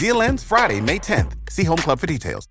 Deal 0.00 0.22
ends 0.22 0.44
Friday, 0.44 0.80
May 0.80 1.00
10th. 1.00 1.32
See 1.50 1.66
Home 1.66 1.80
Club 1.80 1.98
for 1.98 2.06
details. 2.06 2.46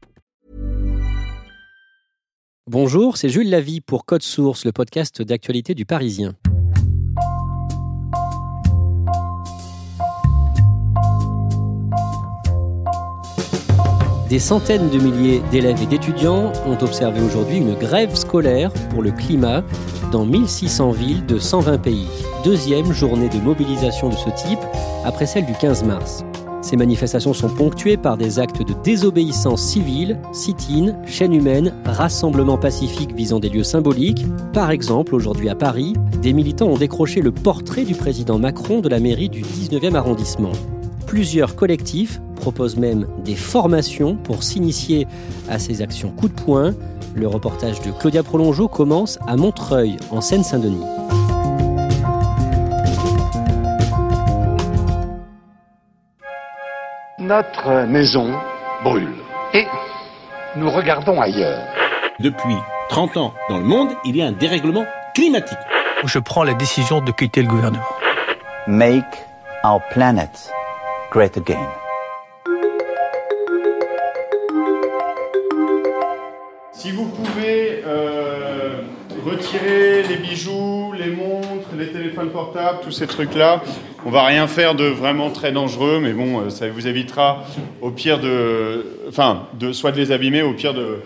Bonjour, 2.69 3.15
c'est 3.15 3.29
Jules 3.29 3.49
Lavie 3.49 3.79
pour 3.79 4.05
Code 4.05 4.21
Source, 4.21 4.65
le 4.65 4.73
podcast 4.73 5.21
d'actualité 5.21 5.73
du 5.73 5.85
Parisien. 5.85 6.33
Des 14.27 14.39
centaines 14.39 14.89
de 14.89 14.99
milliers 14.99 15.41
d'élèves 15.49 15.81
et 15.81 15.85
d'étudiants 15.85 16.51
ont 16.65 16.77
observé 16.83 17.21
aujourd'hui 17.21 17.59
une 17.59 17.75
grève 17.75 18.13
scolaire 18.15 18.73
pour 18.89 19.01
le 19.01 19.11
climat 19.11 19.63
dans 20.11 20.25
1600 20.25 20.91
villes 20.91 21.25
de 21.25 21.39
120 21.39 21.77
pays. 21.77 22.09
Deuxième 22.43 22.91
journée 22.91 23.29
de 23.29 23.37
mobilisation 23.37 24.09
de 24.09 24.15
ce 24.15 24.29
type 24.31 24.59
après 25.05 25.25
celle 25.25 25.45
du 25.45 25.53
15 25.53 25.85
mars. 25.85 26.25
Ces 26.67 26.75
manifestations 26.75 27.31
sont 27.31 27.47
ponctuées 27.47 27.95
par 27.95 28.17
des 28.17 28.39
actes 28.39 28.61
de 28.61 28.73
désobéissance 28.83 29.61
civile, 29.61 30.19
sit-in, 30.33 31.01
chaîne 31.05 31.33
humaine, 31.33 31.73
rassemblements 31.85 32.57
pacifiques 32.57 33.15
visant 33.15 33.39
des 33.39 33.47
lieux 33.47 33.63
symboliques. 33.63 34.25
Par 34.51 34.69
exemple, 34.69 35.15
aujourd'hui 35.15 35.47
à 35.47 35.55
Paris, 35.55 35.93
des 36.21 36.33
militants 36.33 36.67
ont 36.67 36.77
décroché 36.77 37.21
le 37.21 37.31
portrait 37.31 37.85
du 37.85 37.95
président 37.95 38.37
Macron 38.37 38.81
de 38.81 38.89
la 38.89 38.99
mairie 38.99 39.29
du 39.29 39.43
19e 39.43 39.95
arrondissement. 39.95 40.51
Plusieurs 41.05 41.55
collectifs 41.55 42.19
proposent 42.35 42.75
même 42.75 43.07
des 43.23 43.35
formations 43.35 44.17
pour 44.17 44.43
s'initier 44.43 45.07
à 45.47 45.59
ces 45.59 45.81
actions 45.81 46.09
coup 46.09 46.27
de 46.27 46.33
poing. 46.33 46.73
Le 47.15 47.29
reportage 47.29 47.79
de 47.79 47.91
Claudia 47.91 48.23
Prolongeau 48.23 48.67
commence 48.67 49.19
à 49.25 49.37
Montreuil, 49.37 49.95
en 50.11 50.19
Seine-Saint-Denis. 50.19 50.83
Notre 57.27 57.85
maison 57.85 58.39
brûle. 58.85 59.13
Et 59.53 59.67
nous 60.55 60.69
regardons 60.71 61.19
ailleurs. 61.19 61.61
Depuis 62.21 62.55
30 62.87 63.17
ans, 63.17 63.33
dans 63.49 63.57
le 63.57 63.65
monde, 63.65 63.89
il 64.05 64.15
y 64.15 64.21
a 64.21 64.27
un 64.27 64.31
dérèglement 64.31 64.85
climatique. 65.13 65.57
Je 66.05 66.19
prends 66.19 66.45
la 66.45 66.53
décision 66.53 67.01
de 67.01 67.11
quitter 67.11 67.41
le 67.41 67.49
gouvernement. 67.49 67.83
Make 68.65 69.03
our 69.65 69.81
planet 69.89 70.49
great 71.11 71.35
again. 71.35 71.67
Si 76.71 76.91
vous 76.91 77.07
pouvez 77.07 77.83
euh, 77.85 78.83
retirer 79.25 80.03
les 80.03 80.15
bijoux, 80.15 80.93
les 80.97 81.09
montres, 81.09 81.36
les 81.77 81.91
téléphones 81.91 82.29
portables, 82.29 82.79
tous 82.83 82.91
ces 82.91 83.07
trucs-là, 83.07 83.61
on 84.05 84.09
va 84.09 84.25
rien 84.25 84.47
faire 84.47 84.75
de 84.75 84.85
vraiment 84.85 85.29
très 85.29 85.51
dangereux, 85.51 85.99
mais 86.01 86.13
bon, 86.13 86.41
euh, 86.41 86.49
ça 86.49 86.67
vous 86.69 86.87
évitera 86.87 87.45
au 87.81 87.91
pire 87.91 88.19
de, 88.19 88.85
enfin, 89.07 89.47
de 89.59 89.71
soit 89.71 89.91
de 89.91 89.97
les 89.97 90.11
abîmer, 90.11 90.41
au 90.41 90.53
pire 90.53 90.73
de, 90.73 90.99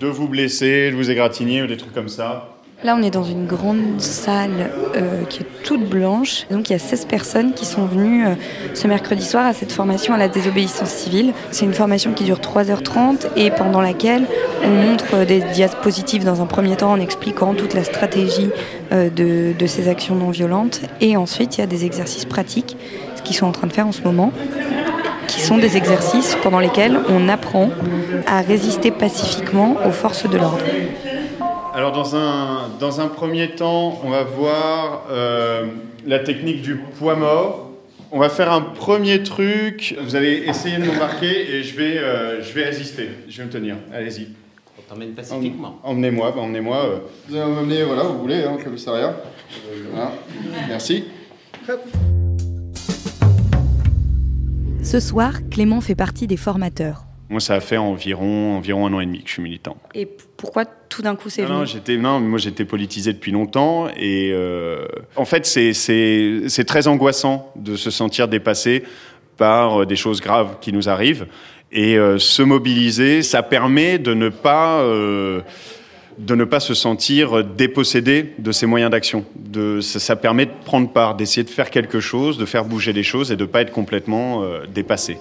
de 0.00 0.06
vous 0.06 0.28
blesser, 0.28 0.90
de 0.90 0.96
vous 0.96 1.10
égratigner 1.10 1.62
ou 1.62 1.66
des 1.66 1.76
trucs 1.76 1.94
comme 1.94 2.08
ça. 2.08 2.51
Là, 2.84 2.96
on 2.98 3.02
est 3.02 3.10
dans 3.10 3.22
une 3.22 3.46
grande 3.46 4.00
salle 4.00 4.72
euh, 4.96 5.22
qui 5.28 5.42
est 5.42 5.46
toute 5.62 5.88
blanche. 5.88 6.46
Donc, 6.50 6.68
il 6.68 6.72
y 6.72 6.76
a 6.76 6.80
16 6.80 7.04
personnes 7.04 7.54
qui 7.54 7.64
sont 7.64 7.86
venues 7.86 8.26
euh, 8.26 8.34
ce 8.74 8.88
mercredi 8.88 9.24
soir 9.24 9.46
à 9.46 9.52
cette 9.52 9.70
formation 9.70 10.14
à 10.14 10.18
la 10.18 10.26
désobéissance 10.26 10.88
civile. 10.88 11.32
C'est 11.52 11.64
une 11.64 11.74
formation 11.74 12.12
qui 12.12 12.24
dure 12.24 12.40
3h30 12.40 13.28
et 13.36 13.52
pendant 13.52 13.80
laquelle 13.80 14.24
on 14.64 14.68
montre 14.68 15.24
des 15.24 15.42
diapositives 15.52 16.24
dans 16.24 16.42
un 16.42 16.46
premier 16.46 16.74
temps 16.74 16.90
en 16.90 16.98
expliquant 16.98 17.54
toute 17.54 17.74
la 17.74 17.84
stratégie 17.84 18.50
euh, 18.90 19.10
de, 19.10 19.56
de 19.56 19.66
ces 19.66 19.88
actions 19.88 20.16
non 20.16 20.30
violentes. 20.30 20.80
Et 21.00 21.16
ensuite, 21.16 21.58
il 21.58 21.60
y 21.60 21.64
a 21.64 21.68
des 21.68 21.84
exercices 21.84 22.24
pratiques, 22.24 22.76
ce 23.14 23.22
qu'ils 23.22 23.36
sont 23.36 23.46
en 23.46 23.52
train 23.52 23.68
de 23.68 23.72
faire 23.72 23.86
en 23.86 23.92
ce 23.92 24.02
moment 24.02 24.32
qui 25.28 25.40
sont 25.40 25.56
des 25.56 25.76
exercices 25.76 26.36
pendant 26.42 26.58
lesquels 26.58 26.98
on 27.08 27.28
apprend 27.28 27.70
à 28.26 28.40
résister 28.40 28.90
pacifiquement 28.90 29.76
aux 29.86 29.92
forces 29.92 30.28
de 30.28 30.36
l'ordre. 30.36 30.64
Alors 31.74 31.92
dans 31.92 32.14
un, 32.16 32.68
dans 32.80 33.00
un 33.00 33.08
premier 33.08 33.50
temps, 33.52 33.98
on 34.04 34.10
va 34.10 34.24
voir 34.24 35.04
euh, 35.10 35.66
la 36.06 36.18
technique 36.18 36.62
du 36.62 36.76
poids 36.76 37.16
mort. 37.16 37.70
On 38.10 38.18
va 38.18 38.28
faire 38.28 38.52
un 38.52 38.60
premier 38.60 39.22
truc. 39.22 39.96
Vous 40.02 40.14
allez 40.16 40.44
essayer 40.46 40.76
de 40.76 40.84
m'embarquer 40.84 41.50
et 41.54 41.62
je 41.62 41.74
vais, 41.74 41.96
euh, 41.96 42.42
je 42.42 42.52
vais 42.52 42.64
résister. 42.64 43.08
Je 43.26 43.38
vais 43.38 43.46
me 43.46 43.50
tenir. 43.50 43.76
Allez-y. 43.92 44.28
On 44.78 44.82
t'emmène 44.92 45.12
pacifiquement. 45.12 45.78
Emmenez-moi, 45.82 46.32
bah, 46.32 46.42
emmenez-moi. 46.42 46.76
euh. 46.84 46.98
Vous 47.28 47.36
allez 47.36 47.50
m'emmener, 47.50 47.82
voilà, 47.84 48.02
vous 48.02 48.18
voulez, 48.18 48.42
hein, 48.44 48.56
au 48.58 48.62
commissariat. 48.62 49.16
Voilà. 49.92 50.12
Merci. 50.68 51.04
Ce 54.82 55.00
soir, 55.00 55.32
Clément 55.50 55.80
fait 55.80 55.94
partie 55.94 56.26
des 56.26 56.36
formateurs. 56.36 57.04
Moi, 57.32 57.40
ça 57.40 57.54
a 57.54 57.60
fait 57.60 57.78
environ, 57.78 58.56
environ 58.58 58.86
un 58.86 58.92
an 58.92 59.00
et 59.00 59.06
demi 59.06 59.22
que 59.22 59.28
je 59.28 59.32
suis 59.32 59.42
militant. 59.42 59.76
Et 59.94 60.06
pourquoi 60.36 60.66
tout 60.66 61.00
d'un 61.00 61.16
coup 61.16 61.30
c'est 61.30 61.42
Non, 61.42 61.60
non, 61.60 61.64
j'étais, 61.64 61.96
non, 61.96 62.20
moi 62.20 62.38
j'étais 62.38 62.66
politisé 62.66 63.14
depuis 63.14 63.32
longtemps 63.32 63.88
et 63.96 64.30
euh, 64.32 64.86
en 65.16 65.24
fait 65.24 65.46
c'est, 65.46 65.72
c'est, 65.72 66.42
c'est 66.48 66.64
très 66.64 66.88
angoissant 66.88 67.50
de 67.56 67.74
se 67.74 67.90
sentir 67.90 68.28
dépassé 68.28 68.82
par 69.38 69.80
euh, 69.80 69.86
des 69.86 69.96
choses 69.96 70.20
graves 70.20 70.58
qui 70.60 70.74
nous 70.74 70.90
arrivent 70.90 71.26
et 71.72 71.96
euh, 71.96 72.18
se 72.18 72.42
mobiliser, 72.42 73.22
ça 73.22 73.42
permet 73.42 73.98
de 73.98 74.12
ne 74.12 74.28
pas 74.28 74.82
euh, 74.82 75.40
de 76.18 76.34
ne 76.34 76.44
pas 76.44 76.60
se 76.60 76.74
sentir 76.74 77.42
dépossédé 77.44 78.34
de 78.38 78.52
ses 78.52 78.66
moyens 78.66 78.90
d'action. 78.90 79.24
De, 79.36 79.80
ça, 79.80 79.98
ça 79.98 80.16
permet 80.16 80.46
de 80.46 80.52
prendre 80.64 80.90
part, 80.90 81.14
d'essayer 81.14 81.44
de 81.44 81.50
faire 81.50 81.70
quelque 81.70 82.00
chose, 82.00 82.38
de 82.38 82.44
faire 82.44 82.64
bouger 82.64 82.92
les 82.92 83.02
choses 83.02 83.32
et 83.32 83.36
de 83.36 83.44
pas 83.44 83.62
être 83.62 83.72
complètement 83.72 84.42
euh, 84.42 84.66
dépassé. 84.72 85.16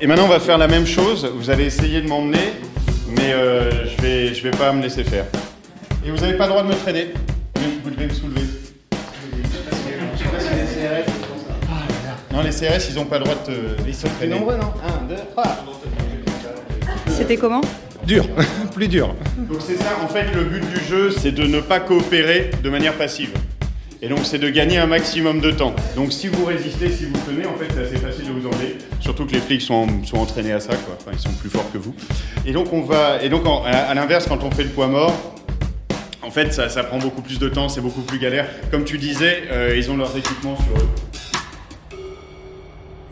Et 0.00 0.06
maintenant 0.06 0.24
on 0.24 0.28
va 0.28 0.40
faire 0.40 0.58
la 0.58 0.68
même 0.68 0.86
chose. 0.86 1.30
Vous 1.34 1.50
allez 1.50 1.64
essayer 1.64 2.00
de 2.00 2.08
m'emmener 2.08 2.52
mais 3.10 3.32
euh, 3.32 3.86
je 3.86 4.02
vais, 4.02 4.34
je 4.34 4.42
vais 4.42 4.50
pas 4.50 4.72
me 4.72 4.82
laisser 4.82 5.04
faire. 5.04 5.24
Et 6.04 6.10
vous 6.10 6.16
n'avez 6.18 6.34
pas 6.34 6.44
le 6.44 6.50
droit 6.50 6.62
de 6.62 6.68
me 6.68 6.74
traîner. 6.74 7.08
Vous 7.84 7.90
devez 7.90 8.06
me 8.06 8.14
soulever. 8.14 8.42
Non, 12.32 12.42
les 12.42 12.50
CRS, 12.50 12.88
ils 12.90 12.96
n'ont 12.96 13.04
pas 13.04 13.18
le 13.18 13.24
droit 13.24 13.36
de 13.46 13.52
te 13.52 13.82
laisser 13.84 14.08
traîner. 14.08 14.34
nombreux, 14.34 14.56
non? 14.56 14.72
1, 15.04 15.08
2, 15.08 15.14
3. 15.32 15.44
C'était 17.08 17.36
comment? 17.36 17.60
Dur, 18.06 18.26
plus 18.74 18.88
dur. 18.88 19.14
Donc 19.36 19.58
c'est 19.60 19.76
ça, 19.76 19.98
en 20.02 20.08
fait, 20.08 20.32
le 20.34 20.44
but 20.44 20.64
du 20.66 20.80
jeu, 20.88 21.10
c'est 21.10 21.32
de 21.32 21.44
ne 21.44 21.60
pas 21.60 21.80
coopérer 21.80 22.50
de 22.62 22.70
manière 22.70 22.94
passive. 22.94 23.30
Et 24.02 24.08
donc 24.08 24.20
c'est 24.22 24.38
de 24.38 24.48
gagner 24.48 24.78
un 24.78 24.86
maximum 24.86 25.40
de 25.40 25.50
temps. 25.50 25.74
Donc 25.94 26.12
si 26.12 26.28
vous 26.28 26.46
résistez, 26.46 26.88
si 26.88 27.04
vous 27.04 27.18
tenez, 27.28 27.44
en 27.44 27.54
fait 27.56 27.66
c'est 27.74 27.82
assez 27.82 27.96
facile 27.96 28.19
vous 28.30 28.46
emmener. 28.46 28.76
Surtout 29.00 29.26
que 29.26 29.32
les 29.32 29.40
flics 29.40 29.62
sont, 29.62 29.86
entraînés 30.14 30.52
à 30.52 30.60
ça, 30.60 30.72
ils 31.12 31.18
sont 31.18 31.32
plus 31.32 31.50
forts 31.50 31.70
que 31.72 31.78
vous. 31.78 31.94
Et 32.46 32.52
donc 32.52 32.72
on 32.72 32.82
va, 32.82 33.22
et 33.22 33.28
donc 33.28 33.42
à, 33.66 33.94
l'inverse, 33.94 34.26
quand 34.28 34.42
on 34.44 34.50
fait 34.50 34.64
le 34.64 34.70
poids 34.70 34.88
mort, 34.88 35.12
en 36.22 36.30
fait 36.30 36.52
ça, 36.52 36.68
ça 36.68 36.84
prend 36.84 36.98
beaucoup 36.98 37.22
plus 37.22 37.38
de 37.38 37.48
temps, 37.48 37.68
c'est 37.68 37.80
beaucoup 37.80 38.02
plus 38.02 38.18
galère. 38.18 38.46
Comme 38.70 38.84
tu 38.84 38.98
disais, 38.98 39.42
euh, 39.50 39.74
ils 39.76 39.90
ont 39.90 39.96
leurs 39.96 40.16
équipements 40.16 40.56
sur 40.56 40.76
eux. 40.76 40.88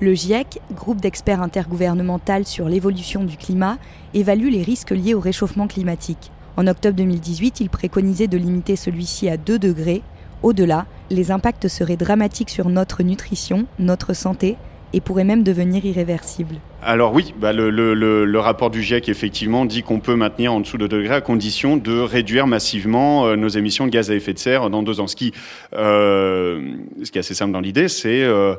Le 0.01 0.15
GIEC, 0.15 0.61
groupe 0.73 1.01
d'experts 1.01 1.43
intergouvernemental 1.43 2.47
sur 2.47 2.69
l'évolution 2.69 3.25
du 3.25 3.37
climat, 3.37 3.79
évalue 4.15 4.49
les 4.49 4.63
risques 4.63 4.93
liés 4.93 5.15
au 5.15 5.21
réchauffement 5.21 5.67
climatique. 5.67 6.31
En 6.57 6.69
octobre 6.69 6.97
2018, 6.97 7.61
il 7.61 7.69
préconisait 7.69 8.29
de 8.29 8.39
limiter 8.39 8.77
celui-ci 8.77 9.29
à 9.29 9.37
2 9.37 9.59
degrés. 9.59 10.03
Au-delà, 10.45 10.87
les 11.11 11.33
impacts 11.33 11.67
seraient 11.67 11.97
dramatiques 11.97 12.51
sur 12.51 12.69
notre 12.69 13.03
nutrition, 13.03 13.67
notre 13.81 14.13
santé 14.13 14.57
et 14.93 15.01
pourrait 15.01 15.25
même 15.25 15.43
devenir 15.43 15.85
irréversible. 15.85 16.57
Alors 16.83 17.13
oui, 17.13 17.35
bah 17.39 17.53
le, 17.53 18.39
rapport 18.39 18.71
du 18.71 18.83
GIEC 18.83 19.09
effectivement 19.09 19.67
dit 19.67 19.83
qu'on 19.83 19.99
peut 19.99 20.15
maintenir 20.15 20.53
en 20.53 20.61
dessous 20.61 20.79
de 20.79 20.87
2 20.87 20.99
degrés 20.99 21.17
à 21.17 21.21
condition 21.21 21.77
de 21.77 21.99
réduire 21.99 22.47
massivement 22.47 23.27
euh, 23.27 23.37
nos 23.37 23.49
émissions 23.49 23.87
de 23.87 23.91
gaz 23.91 24.11
à 24.11 24.15
effet 24.15 24.33
de 24.33 24.39
serre 24.39 24.71
dans 24.71 24.83
deux 24.83 25.01
ans. 25.01 25.09
Ce 25.09 25.17
qui, 25.17 25.33
euh, 25.75 26.75
ce 27.03 27.11
qui 27.11 27.19
est 27.19 27.21
assez 27.21 27.35
simple 27.35 27.53
dans 27.53 27.61
l'idée, 27.61 27.89
c'est 27.89 28.23
euh, 28.23 28.55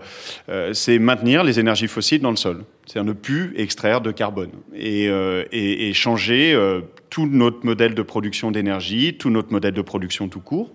euh 0.50 0.74
maintenir 1.00 1.44
les 1.44 1.60
énergies 1.60 1.88
fossiles 1.88 2.22
dans 2.22 2.30
le 2.30 2.36
sol. 2.36 2.64
C'est-à-dire 2.86 3.08
ne 3.08 3.14
plus 3.14 3.54
extraire 3.56 4.02
de 4.02 4.12
carbone 4.12 4.50
et, 4.76 5.10
changer 5.94 6.58
tout 7.10 7.28
notre 7.28 7.66
modèle 7.66 7.94
de 7.94 8.02
production 8.02 8.52
d'énergie, 8.52 9.16
tout 9.18 9.30
notre 9.30 9.52
modèle 9.52 9.74
de 9.74 9.82
production 9.82 10.28
tout 10.28 10.40
court, 10.40 10.72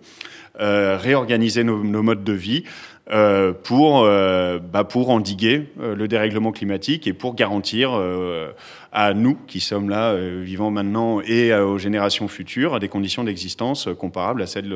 réorganiser 0.58 1.64
nos, 1.64 2.02
modes 2.02 2.24
de 2.24 2.32
vie 2.32 2.64
pour, 3.06 4.04
euh, 4.04 4.58
bah 4.58 4.84
pour 4.84 5.10
endiguer 5.10 5.68
euh, 5.80 5.94
le 5.94 6.08
dérèglement 6.08 6.52
climatique 6.52 7.06
et 7.06 7.12
pour 7.12 7.34
garantir 7.34 8.00
à 8.92 9.12
nous 9.12 9.36
qui 9.46 9.60
sommes 9.60 9.90
là, 9.90 10.14
vivant 10.16 10.70
maintenant, 10.70 11.20
et 11.20 11.52
aux 11.52 11.78
générations 11.78 12.28
futures, 12.28 12.78
des 12.78 12.88
conditions 12.88 13.24
d'existence 13.24 13.88
comparables 13.98 14.42
à 14.42 14.46
celles 14.46 14.74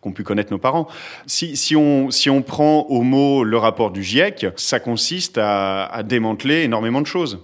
qu'ont 0.00 0.12
pu 0.12 0.22
connaître 0.22 0.52
nos 0.52 0.58
parents. 0.58 0.88
Si, 1.26 1.74
on, 1.76 2.10
si 2.10 2.30
on 2.30 2.42
prend 2.42 2.82
au 2.88 3.02
mot 3.02 3.42
le 3.42 3.56
rapport 3.56 3.90
du 3.90 4.02
GIEC, 4.02 4.46
ça 4.56 4.78
consiste 4.78 5.38
à, 5.38 6.02
démanteler 6.04 6.62
énormément 6.62 7.00
de 7.00 7.06
choses, 7.06 7.40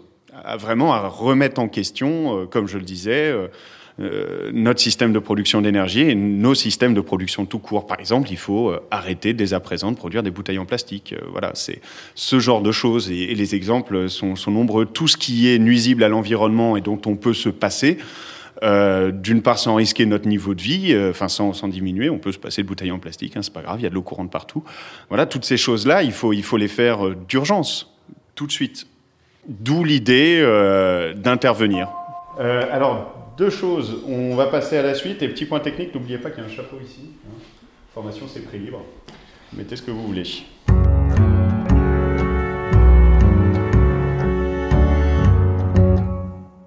vraiment 0.58 0.94
à 0.94 1.08
remettre 1.08 1.60
en 1.60 1.68
question, 1.68 2.46
comme 2.46 2.68
je 2.68 2.78
le 2.78 2.84
disais, 2.84 3.34
euh, 4.00 4.50
notre 4.52 4.80
système 4.80 5.12
de 5.12 5.20
production 5.20 5.60
d'énergie 5.60 6.00
et 6.00 6.16
nos 6.16 6.56
systèmes 6.56 6.94
de 6.94 7.00
production 7.00 7.46
tout 7.46 7.60
court. 7.60 7.86
Par 7.86 8.00
exemple, 8.00 8.28
il 8.32 8.36
faut 8.36 8.70
euh, 8.70 8.80
arrêter 8.90 9.34
dès 9.34 9.54
à 9.54 9.60
présent 9.60 9.92
de 9.92 9.96
produire 9.96 10.24
des 10.24 10.32
bouteilles 10.32 10.58
en 10.58 10.64
plastique. 10.64 11.12
Euh, 11.12 11.24
voilà, 11.30 11.52
c'est 11.54 11.80
ce 12.16 12.40
genre 12.40 12.60
de 12.60 12.72
choses 12.72 13.12
et, 13.12 13.32
les 13.34 13.54
exemples 13.54 14.08
sont, 14.08 14.34
nombreux. 14.48 14.84
Tout 14.84 15.06
ce 15.06 15.16
qui 15.16 15.48
est 15.48 15.60
nuisible 15.60 16.02
à 16.02 16.08
l'environnement 16.08 16.76
et 16.76 16.80
dont 16.80 17.00
on 17.06 17.14
peut 17.14 17.34
se 17.34 17.48
passer. 17.48 17.98
D'une 18.62 19.42
part 19.42 19.58
sans 19.58 19.74
risquer 19.74 20.06
notre 20.06 20.26
niveau 20.26 20.54
de 20.54 20.62
vie, 20.62 20.96
enfin 21.10 21.28
sans, 21.28 21.52
sans, 21.52 21.68
diminuer, 21.68 22.08
on 22.08 22.18
peut 22.18 22.32
se 22.32 22.38
passer 22.38 22.62
de 22.62 22.68
bouteilles 22.68 22.92
en 22.92 22.98
plastique, 22.98 23.36
hein, 23.36 23.42
c'est 23.42 23.52
pas 23.52 23.60
grave, 23.60 23.78
il 23.80 23.82
y 23.82 23.86
a 23.86 23.90
de 23.90 23.94
l'eau 23.94 24.00
courante 24.00 24.30
partout. 24.30 24.64
Voilà, 25.10 25.26
toutes 25.26 25.44
ces 25.44 25.58
choses-là, 25.58 26.02
il 26.02 26.12
faut, 26.12 26.32
il 26.32 26.42
faut 26.42 26.56
les 26.56 26.68
faire 26.68 27.10
d'urgence, 27.10 27.94
tout 28.34 28.46
de 28.46 28.52
suite. 28.52 28.86
D'où 29.48 29.84
l'idée 29.84 30.40
d'intervenir. 31.16 31.88
Alors, 32.38 33.13
deux 33.36 33.50
choses. 33.50 34.02
On 34.06 34.34
va 34.34 34.46
passer 34.46 34.76
à 34.76 34.82
la 34.82 34.94
suite. 34.94 35.22
Et 35.22 35.28
petit 35.28 35.46
point 35.46 35.60
technique, 35.60 35.94
n'oubliez 35.94 36.18
pas 36.18 36.30
qu'il 36.30 36.42
y 36.42 36.46
a 36.46 36.48
un 36.48 36.52
chapeau 36.52 36.76
ici. 36.82 37.10
Formation, 37.92 38.26
c'est 38.28 38.40
prix 38.40 38.58
libre. 38.58 38.82
Mettez 39.52 39.76
ce 39.76 39.82
que 39.82 39.90
vous 39.90 40.06
voulez. 40.06 40.24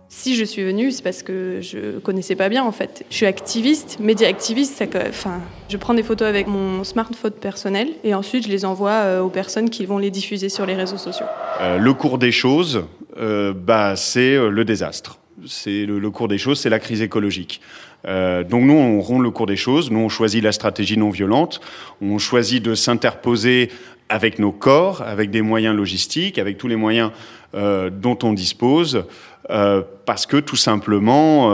Si 0.09 0.35
je 0.35 0.43
suis 0.43 0.63
venue, 0.63 0.91
c'est 0.91 1.03
parce 1.03 1.23
que 1.23 1.59
je 1.61 1.99
connaissais 1.99 2.35
pas 2.35 2.49
bien 2.49 2.63
en 2.63 2.73
fait. 2.73 3.05
Je 3.09 3.15
suis 3.15 3.25
activiste, 3.25 3.99
média 3.99 4.27
activiste. 4.27 4.83
enfin, 5.09 5.39
je 5.69 5.77
prends 5.77 5.93
des 5.93 6.03
photos 6.03 6.27
avec 6.27 6.47
mon 6.47 6.83
smartphone 6.83 7.31
personnel 7.31 7.89
et 8.03 8.13
ensuite 8.13 8.45
je 8.45 8.49
les 8.49 8.65
envoie 8.65 8.91
euh, 8.91 9.21
aux 9.21 9.29
personnes 9.29 9.69
qui 9.69 9.85
vont 9.85 9.97
les 9.97 10.11
diffuser 10.11 10.49
sur 10.49 10.65
les 10.65 10.75
réseaux 10.75 10.97
sociaux. 10.97 11.25
Euh, 11.61 11.77
le 11.77 11.93
cours 11.93 12.17
des 12.17 12.33
choses, 12.33 12.83
euh, 13.17 13.53
bah, 13.53 13.95
c'est 13.95 14.35
le 14.35 14.65
désastre 14.65 15.19
c'est 15.45 15.85
le, 15.85 16.09
cours 16.09 16.27
des 16.27 16.37
choses, 16.37 16.59
c'est 16.59 16.69
la 16.69 16.79
crise 16.79 17.01
écologique. 17.01 17.61
Euh, 18.05 18.43
donc 18.43 18.63
nous, 18.63 18.73
on 18.73 19.01
rompt 19.01 19.21
le 19.21 19.31
cours 19.31 19.45
des 19.45 19.55
choses. 19.55 19.91
Nous, 19.91 19.99
on 19.99 20.09
choisit 20.09 20.43
la 20.43 20.51
stratégie 20.51 20.97
non 20.97 21.09
violente. 21.09 21.61
On 22.01 22.17
choisit 22.17 22.63
de 22.63 22.75
s'interposer 22.75 23.69
avec 24.09 24.39
nos 24.39 24.51
corps, 24.51 25.01
avec 25.01 25.29
des 25.29 25.41
moyens 25.41 25.75
logistiques, 25.75 26.39
avec 26.39 26.57
tous 26.57 26.67
les 26.67 26.75
moyens 26.75 27.11
euh, 27.55 27.89
dont 27.89 28.17
on 28.23 28.33
dispose, 28.33 29.03
euh, 29.49 29.83
parce 30.05 30.25
que 30.25 30.37
tout 30.37 30.55
simplement, 30.55 31.51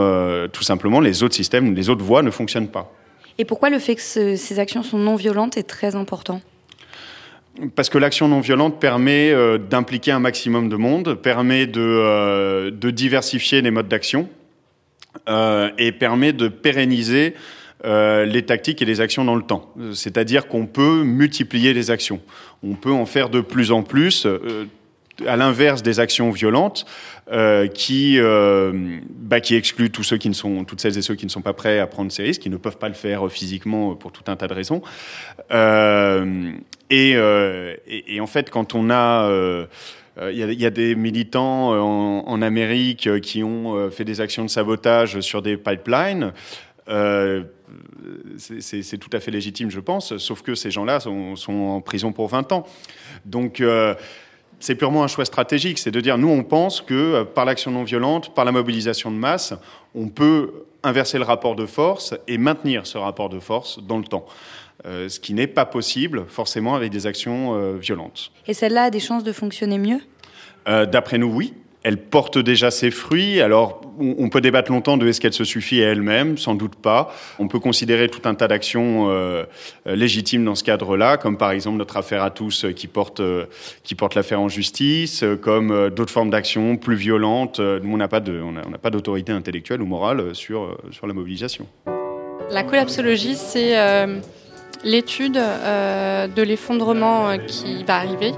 tout 0.48 0.62
simplement, 0.62 1.00
les 1.00 1.22
autres 1.22 1.34
systèmes, 1.34 1.74
les 1.74 1.88
autres 1.90 2.04
voies 2.04 2.22
ne 2.22 2.30
fonctionnent 2.30 2.68
pas. 2.68 2.92
Et 3.38 3.44
pourquoi 3.44 3.70
le 3.70 3.80
fait 3.80 3.96
que 3.96 4.02
ce, 4.02 4.36
ces 4.36 4.58
actions 4.60 4.84
sont 4.84 4.98
non 4.98 5.16
violentes 5.16 5.56
est 5.56 5.64
très 5.64 5.96
important? 5.96 6.40
Parce 7.74 7.88
que 7.88 7.98
l'action 7.98 8.28
non 8.28 8.40
violente 8.40 8.80
permet 8.80 9.30
euh, 9.30 9.58
d'impliquer 9.58 10.12
un 10.12 10.18
maximum 10.18 10.68
de 10.68 10.76
monde, 10.76 11.14
permet 11.14 11.66
de, 11.66 11.80
euh, 11.80 12.70
diversifier 12.70 13.62
les 13.62 13.70
modes 13.70 13.88
d'action 13.88 14.28
euh, 15.28 15.70
et 15.78 15.92
permet 15.92 16.32
de 16.32 16.48
pérenniser 16.48 17.34
les 17.86 18.42
tactiques 18.46 18.80
et 18.80 18.86
les 18.86 19.02
actions 19.02 19.26
dans 19.26 19.34
le 19.34 19.42
temps. 19.42 19.74
C'est-à-dire 19.92 20.48
qu'on 20.48 20.64
peut 20.64 21.02
multiplier 21.04 21.74
les 21.74 21.90
actions. 21.90 22.18
On 22.62 22.76
peut 22.76 22.90
en 22.90 23.04
faire 23.04 23.28
de 23.28 23.42
plus 23.42 23.72
en 23.72 23.82
plus 23.82 24.26
à 25.26 25.36
l'inverse 25.36 25.82
des 25.82 26.00
actions 26.00 26.30
violentes, 26.30 26.86
euh, 27.30 27.66
qui, 27.66 28.18
euh, 28.18 28.98
bah, 29.08 29.40
qui 29.40 29.54
excluent 29.54 29.90
tous 29.90 30.02
ceux 30.02 30.16
qui 30.16 30.28
ne 30.28 30.34
sont, 30.34 30.64
toutes 30.64 30.80
celles 30.80 30.98
et 30.98 31.02
ceux 31.02 31.14
qui 31.14 31.24
ne 31.24 31.30
sont 31.30 31.42
pas 31.42 31.52
prêts 31.52 31.78
à 31.78 31.86
prendre 31.86 32.12
ces 32.12 32.22
risques, 32.22 32.42
qui 32.42 32.50
ne 32.50 32.56
peuvent 32.56 32.78
pas 32.78 32.88
le 32.88 32.94
faire 32.94 33.30
physiquement 33.30 33.94
pour 33.94 34.12
tout 34.12 34.24
un 34.26 34.36
tas 34.36 34.48
de 34.48 34.54
raisons. 34.54 34.82
Euh, 35.50 36.52
et, 36.90 37.14
euh, 37.16 37.74
en 38.20 38.26
fait, 38.26 38.50
quand 38.50 38.74
on 38.74 38.90
a 38.90 39.28
euh, 39.28 39.66
il 40.32 40.38
y, 40.38 40.66
a, 40.66 40.70
des 40.70 40.94
militants 40.94 41.70
en, 41.72 42.40
Amérique 42.40 43.20
qui 43.20 43.42
ont 43.42 43.90
fait 43.90 44.04
des 44.04 44.20
actions 44.20 44.44
de 44.44 44.48
sabotage 44.48 45.20
sur 45.20 45.42
des 45.42 45.56
pipelines. 45.56 46.32
Euh, 46.88 47.44
c'est 48.38 48.98
tout 48.98 49.10
à 49.12 49.20
fait 49.20 49.30
légitime, 49.30 49.70
je 49.70 49.80
pense, 49.80 50.16
sauf 50.18 50.42
que 50.42 50.54
ces 50.54 50.70
gens-là 50.70 51.00
sont, 51.00 51.36
en 51.48 51.80
prison 51.80 52.12
pour 52.12 52.28
20 52.28 52.52
ans. 52.52 52.66
Donc, 53.24 53.60
euh, 53.60 53.94
c'est 54.64 54.74
purement 54.74 55.04
un 55.04 55.08
choix 55.08 55.26
stratégique. 55.26 55.78
C'est 55.78 55.90
de 55.90 56.00
dire, 56.00 56.16
nous, 56.16 56.30
on 56.30 56.42
pense 56.42 56.80
que 56.80 56.94
euh, 56.94 57.24
par 57.24 57.44
l'action 57.44 57.70
non 57.70 57.84
violente, 57.84 58.34
par 58.34 58.44
la 58.44 58.52
mobilisation 58.52 59.10
de 59.10 59.16
masse, 59.16 59.52
on 59.94 60.08
peut 60.08 60.64
inverser 60.82 61.18
le 61.18 61.24
rapport 61.24 61.54
de 61.54 61.66
force 61.66 62.14
et 62.28 62.38
maintenir 62.38 62.86
ce 62.86 62.96
rapport 62.96 63.28
de 63.28 63.40
force 63.40 63.78
dans 63.82 63.98
le 63.98 64.04
temps. 64.04 64.24
Euh, 64.86 65.08
ce 65.08 65.20
qui 65.20 65.34
n'est 65.34 65.46
pas 65.46 65.66
possible 65.66 66.24
forcément 66.28 66.74
avec 66.74 66.90
des 66.90 67.06
actions 67.06 67.54
euh, 67.54 67.76
violentes. 67.76 68.32
Et 68.46 68.54
celle-là 68.54 68.84
a 68.84 68.90
des 68.90 69.00
chances 69.00 69.24
de 69.24 69.32
fonctionner 69.32 69.78
mieux? 69.78 70.00
Euh, 70.68 70.86
D'après 70.86 71.18
nous, 71.18 71.28
oui 71.28 71.54
elle 71.84 71.98
porte 71.98 72.38
déjà 72.38 72.70
ses 72.70 72.90
fruits. 72.90 73.42
Alors, 73.42 73.82
on 73.98 74.28
peut 74.30 74.40
débattre 74.40 74.72
longtemps 74.72 74.96
de 74.96 75.06
est-ce 75.06 75.20
qu'elle 75.20 75.34
se 75.34 75.44
suffit 75.44 75.82
à 75.84 75.90
elle-même, 75.90 76.38
sans 76.38 76.54
doute 76.54 76.74
pas. 76.76 77.14
On 77.38 77.46
peut 77.46 77.60
considérer 77.60 78.08
tout 78.08 78.22
un 78.24 78.34
tas 78.34 78.48
d'actions 78.48 79.10
euh, 79.10 79.44
légitimes 79.86 80.44
dans 80.44 80.54
ce 80.54 80.64
cadre-là, 80.64 81.18
comme 81.18 81.36
par 81.36 81.52
exemple 81.52 81.76
notre 81.76 81.98
affaire 81.98 82.22
à 82.22 82.30
tous 82.30 82.64
euh, 82.64 82.72
qui 82.72 82.86
porte 82.86 83.20
euh, 83.20 83.44
qui 83.82 83.94
porte 83.94 84.14
l'affaire 84.14 84.40
en 84.40 84.48
justice, 84.48 85.22
euh, 85.22 85.36
comme 85.36 85.70
euh, 85.70 85.90
d'autres 85.90 86.12
formes 86.12 86.30
d'actions 86.30 86.76
plus 86.78 86.96
violentes. 86.96 87.60
Nous, 87.60 87.92
on 87.92 87.96
n'a 87.98 88.08
pas 88.08 88.22
pas 88.82 88.90
d'autorité 88.90 89.32
intellectuelle 89.32 89.82
ou 89.82 89.86
morale 89.86 90.34
sur 90.34 90.78
sur 90.90 91.06
la 91.06 91.12
mobilisation. 91.12 91.66
La 92.50 92.64
collapsologie, 92.64 93.36
c'est 93.36 93.74
l'étude 94.84 95.36
euh, 95.36 96.28
de 96.28 96.42
l'effondrement 96.42 97.28
euh, 97.28 97.36
qui 97.38 97.82
va 97.84 97.96
arriver, 97.96 98.32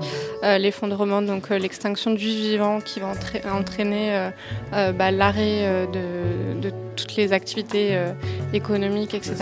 euh, 0.44 0.58
l'effondrement 0.58 1.20
donc 1.20 1.50
l'extinction 1.50 2.12
du 2.12 2.26
vivant 2.26 2.80
qui 2.80 3.00
va 3.00 3.12
entraîner 3.52 4.30
bah, 4.72 5.10
l'arrêt 5.10 5.86
de, 5.92 6.70
toutes 6.96 7.16
les 7.16 7.32
activités 7.32 7.98
économiques 8.54 9.12
etc 9.12 9.36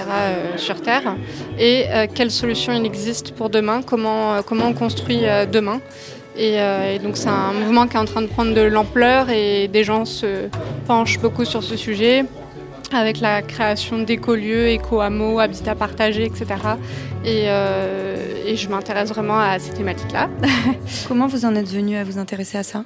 sur 0.56 0.80
Terre. 0.80 1.16
Et 1.58 1.84
quelles 2.14 2.30
solutions 2.30 2.72
il 2.72 2.84
existe 2.84 3.32
pour 3.32 3.50
demain, 3.50 3.82
comment 3.82 4.42
comment 4.42 4.66
on 4.66 4.72
construit 4.72 5.22
demain? 5.52 5.80
Et 6.36 6.58
donc 7.02 7.16
c'est 7.16 7.28
un 7.28 7.52
mouvement 7.52 7.86
qui 7.86 7.96
est 7.96 8.00
en 8.00 8.04
train 8.06 8.22
de 8.22 8.26
prendre 8.26 8.54
de 8.54 8.62
l'ampleur 8.62 9.30
et 9.30 9.68
des 9.68 9.84
gens 9.84 10.04
se 10.04 10.48
penchent 10.86 11.20
beaucoup 11.20 11.44
sur 11.44 11.62
ce 11.62 11.76
sujet 11.76 12.24
avec 12.92 13.20
la 13.20 13.42
création 13.42 13.98
d'écolieux, 14.02 14.68
éco-hameaux, 14.68 15.38
habitats 15.40 15.74
partagés, 15.74 16.24
etc. 16.24 16.46
Et, 17.24 17.44
euh, 17.46 18.16
et 18.46 18.56
je 18.56 18.68
m'intéresse 18.68 19.08
vraiment 19.08 19.38
à 19.38 19.58
ces 19.58 19.72
thématiques-là. 19.72 20.28
Comment 21.08 21.26
vous 21.26 21.44
en 21.44 21.54
êtes 21.54 21.68
venu 21.68 21.96
à 21.96 22.04
vous 22.04 22.18
intéresser 22.18 22.58
à 22.58 22.62
ça? 22.62 22.84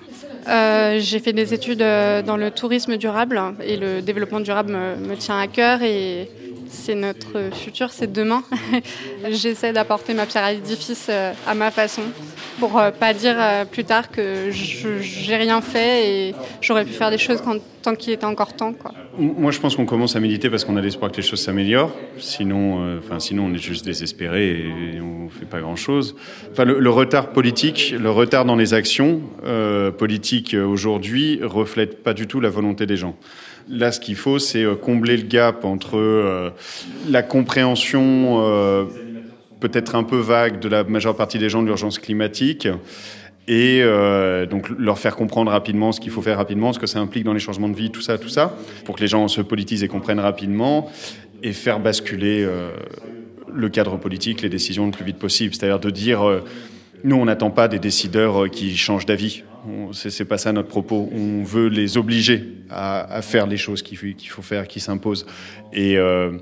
Euh, 0.48 0.98
J'ai 1.00 1.18
fait 1.18 1.32
des 1.32 1.52
études 1.52 1.82
euh, 1.82 2.22
dans 2.22 2.36
le 2.36 2.50
tourisme 2.50 2.96
durable 2.96 3.40
et 3.62 3.76
le 3.76 4.00
développement 4.00 4.40
durable 4.40 4.72
me, 4.72 4.96
me 5.08 5.16
tient 5.16 5.38
à 5.38 5.46
cœur 5.46 5.82
et 5.82 6.30
c'est 6.70 6.94
notre 6.94 7.50
futur, 7.52 7.90
c'est 7.90 8.12
demain. 8.12 8.42
J'essaie 9.30 9.72
d'apporter 9.72 10.14
ma 10.14 10.26
pierre 10.26 10.44
à 10.44 10.52
l'édifice 10.52 11.06
euh, 11.08 11.32
à 11.46 11.54
ma 11.54 11.70
façon 11.70 12.02
pour 12.58 12.78
euh, 12.78 12.90
pas 12.90 13.14
dire 13.14 13.36
euh, 13.38 13.64
plus 13.64 13.84
tard 13.84 14.10
que 14.10 14.50
j'ai 14.50 15.36
rien 15.36 15.60
fait 15.60 16.10
et 16.10 16.34
j'aurais 16.60 16.84
pu 16.84 16.92
faire 16.92 17.10
des 17.10 17.18
choses 17.18 17.40
quand, 17.42 17.56
tant 17.82 17.94
qu'il 17.94 18.12
était 18.12 18.24
encore 18.24 18.54
temps. 18.54 18.74
Moi, 19.18 19.50
je 19.50 19.58
pense 19.60 19.76
qu'on 19.76 19.86
commence 19.86 20.16
à 20.16 20.20
méditer 20.20 20.50
parce 20.50 20.64
qu'on 20.64 20.76
a 20.76 20.80
l'espoir 20.80 21.10
que 21.10 21.16
les 21.16 21.22
choses 21.22 21.40
s'améliorent. 21.40 21.94
Sinon, 22.18 23.00
sinon, 23.18 23.46
on 23.46 23.54
est 23.54 23.58
juste 23.58 23.84
désespéré 23.84 24.60
et 24.94 25.00
on 25.00 25.28
fait 25.28 25.46
pas 25.46 25.60
grand-chose. 25.60 26.14
Le, 26.56 26.90
retard 26.90 27.32
politique, 27.32 27.94
le 27.98 28.10
retard 28.10 28.44
dans 28.44 28.56
les 28.56 28.74
actions 28.74 29.20
politiques 29.98 30.54
aujourd'hui 30.54 31.40
reflète 31.42 32.02
pas 32.02 32.14
du 32.14 32.26
tout 32.26 32.40
la 32.40 32.50
volonté 32.50 32.86
des 32.86 32.96
gens. 32.96 33.16
Là, 33.70 33.92
ce 33.92 34.00
qu'il 34.00 34.16
faut, 34.16 34.38
c'est 34.38 34.64
combler 34.80 35.16
le 35.16 35.24
gap 35.24 35.64
entre 35.64 35.96
euh, 35.98 36.50
la 37.08 37.22
compréhension 37.22 38.40
euh, 38.42 38.84
peut-être 39.60 39.94
un 39.94 40.04
peu 40.04 40.18
vague 40.18 40.60
de 40.60 40.68
la 40.68 40.84
majeure 40.84 41.16
partie 41.16 41.38
des 41.38 41.48
gens 41.48 41.62
de 41.62 41.66
l'urgence 41.66 41.98
climatique 41.98 42.68
et 43.48 43.80
euh, 43.82 44.44
donc 44.44 44.68
leur 44.78 44.98
faire 44.98 45.16
comprendre 45.16 45.50
rapidement 45.50 45.90
ce 45.90 46.00
qu'il 46.00 46.10
faut 46.10 46.20
faire 46.20 46.36
rapidement, 46.36 46.72
ce 46.72 46.78
que 46.78 46.86
ça 46.86 47.00
implique 47.00 47.24
dans 47.24 47.32
les 47.32 47.40
changements 47.40 47.70
de 47.70 47.76
vie, 47.76 47.90
tout 47.90 48.02
ça, 48.02 48.18
tout 48.18 48.28
ça, 48.28 48.54
pour 48.84 48.96
que 48.96 49.00
les 49.00 49.08
gens 49.08 49.26
se 49.26 49.40
politisent 49.40 49.82
et 49.82 49.88
comprennent 49.88 50.20
rapidement, 50.20 50.90
et 51.42 51.52
faire 51.52 51.80
basculer 51.80 52.44
euh, 52.44 52.70
le 53.52 53.68
cadre 53.70 53.96
politique, 53.96 54.42
les 54.42 54.50
décisions 54.50 54.86
le 54.86 54.92
plus 54.92 55.04
vite 55.04 55.18
possible. 55.18 55.54
C'est-à-dire 55.54 55.80
de 55.80 55.90
dire, 55.90 56.28
euh, 56.28 56.44
nous, 57.04 57.16
on 57.16 57.24
n'attend 57.24 57.50
pas 57.50 57.68
des 57.68 57.78
décideurs 57.78 58.44
euh, 58.44 58.48
qui 58.48 58.76
changent 58.76 59.06
d'avis. 59.06 59.44
C'est 59.92 60.24
pas 60.24 60.38
ça 60.38 60.52
notre 60.52 60.68
propos. 60.68 61.08
On 61.12 61.42
veut 61.42 61.68
les 61.68 61.96
obliger 61.96 62.44
à, 62.70 63.20
faire 63.22 63.46
les 63.46 63.56
choses 63.56 63.82
qu'il 63.82 63.98
faut, 64.28 64.42
faire, 64.42 64.68
qui 64.68 64.80
s'imposent. 64.80 65.26
Et, 65.72 65.96
euh, 65.96 66.38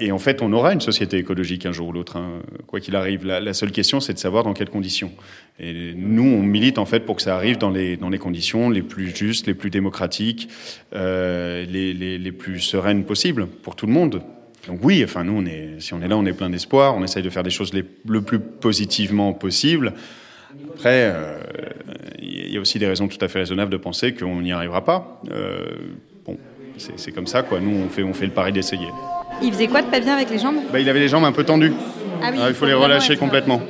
et 0.00 0.12
en 0.12 0.18
fait, 0.18 0.42
on 0.42 0.52
aura 0.52 0.72
une 0.72 0.80
société 0.80 1.18
écologique 1.18 1.66
un 1.66 1.72
jour 1.72 1.88
ou 1.88 1.92
l'autre, 1.92 2.16
hein, 2.16 2.40
quoi 2.66 2.80
qu'il 2.80 2.94
arrive. 2.96 3.26
La, 3.26 3.52
seule 3.54 3.72
question, 3.72 4.00
c'est 4.00 4.12
de 4.12 4.18
savoir 4.18 4.44
dans 4.44 4.54
quelles 4.54 4.70
conditions. 4.70 5.12
Et 5.58 5.92
nous, 5.94 6.22
on 6.22 6.42
milite 6.42 6.78
en 6.78 6.86
fait 6.86 7.00
pour 7.00 7.16
que 7.16 7.22
ça 7.22 7.34
arrive 7.34 7.58
dans 7.58 7.70
les, 7.70 7.98
conditions 8.18 8.70
les 8.70 8.82
plus 8.82 9.14
justes, 9.14 9.46
les 9.46 9.54
plus 9.54 9.70
démocratiques, 9.70 10.48
euh, 10.94 11.64
les, 11.66 12.32
plus 12.32 12.60
sereines 12.60 13.04
possibles 13.04 13.46
pour 13.46 13.74
tout 13.74 13.86
le 13.86 13.92
monde. 13.92 14.22
Donc 14.66 14.80
oui, 14.82 15.02
enfin 15.02 15.24
nous, 15.24 15.44
si 15.78 15.94
on 15.94 16.02
est 16.02 16.08
là, 16.08 16.16
on 16.16 16.26
est 16.26 16.32
plein 16.32 16.50
d'espoir. 16.50 16.96
On 16.96 17.02
essaye 17.02 17.22
de 17.22 17.30
faire 17.30 17.42
des 17.42 17.50
choses 17.50 17.72
le 17.72 18.22
plus 18.22 18.38
positivement 18.38 19.32
possible. 19.32 19.94
Après, 20.74 21.12
euh, 21.12 21.38
il 22.20 22.52
y 22.52 22.56
a 22.56 22.60
aussi 22.60 22.78
des 22.78 22.86
raisons 22.86 23.08
tout 23.08 23.18
à 23.20 23.28
fait 23.28 23.40
raisonnables 23.40 23.70
de 23.70 23.76
penser 23.76 24.14
qu'on 24.14 24.40
n'y 24.40 24.52
arrivera 24.52 24.84
pas. 24.84 25.20
Euh, 25.30 25.66
bon, 26.24 26.36
c'est 26.76 27.12
comme 27.12 27.26
ça, 27.26 27.42
quoi. 27.42 27.60
Nous, 27.60 27.84
on 27.84 27.88
fait, 27.88 28.02
on 28.02 28.14
fait 28.14 28.26
le 28.26 28.32
pari 28.32 28.52
d'essayer. 28.52 28.88
Il 29.42 29.52
faisait 29.52 29.68
quoi 29.68 29.82
de 29.82 29.86
pas 29.86 30.00
bien 30.00 30.14
avec 30.14 30.30
les 30.30 30.38
jambes? 30.38 30.56
Bah, 30.72 30.80
il 30.80 30.88
avait 30.88 31.00
les 31.00 31.08
jambes 31.08 31.24
un 31.24 31.32
peu 31.32 31.44
tendues. 31.44 31.72
Ah 32.22 32.28
oui, 32.30 32.38
Alors, 32.38 32.48
il 32.48 32.54
faut 32.54 32.66
les 32.66 32.74
relâcher 32.74 33.16
complètement. 33.16 33.60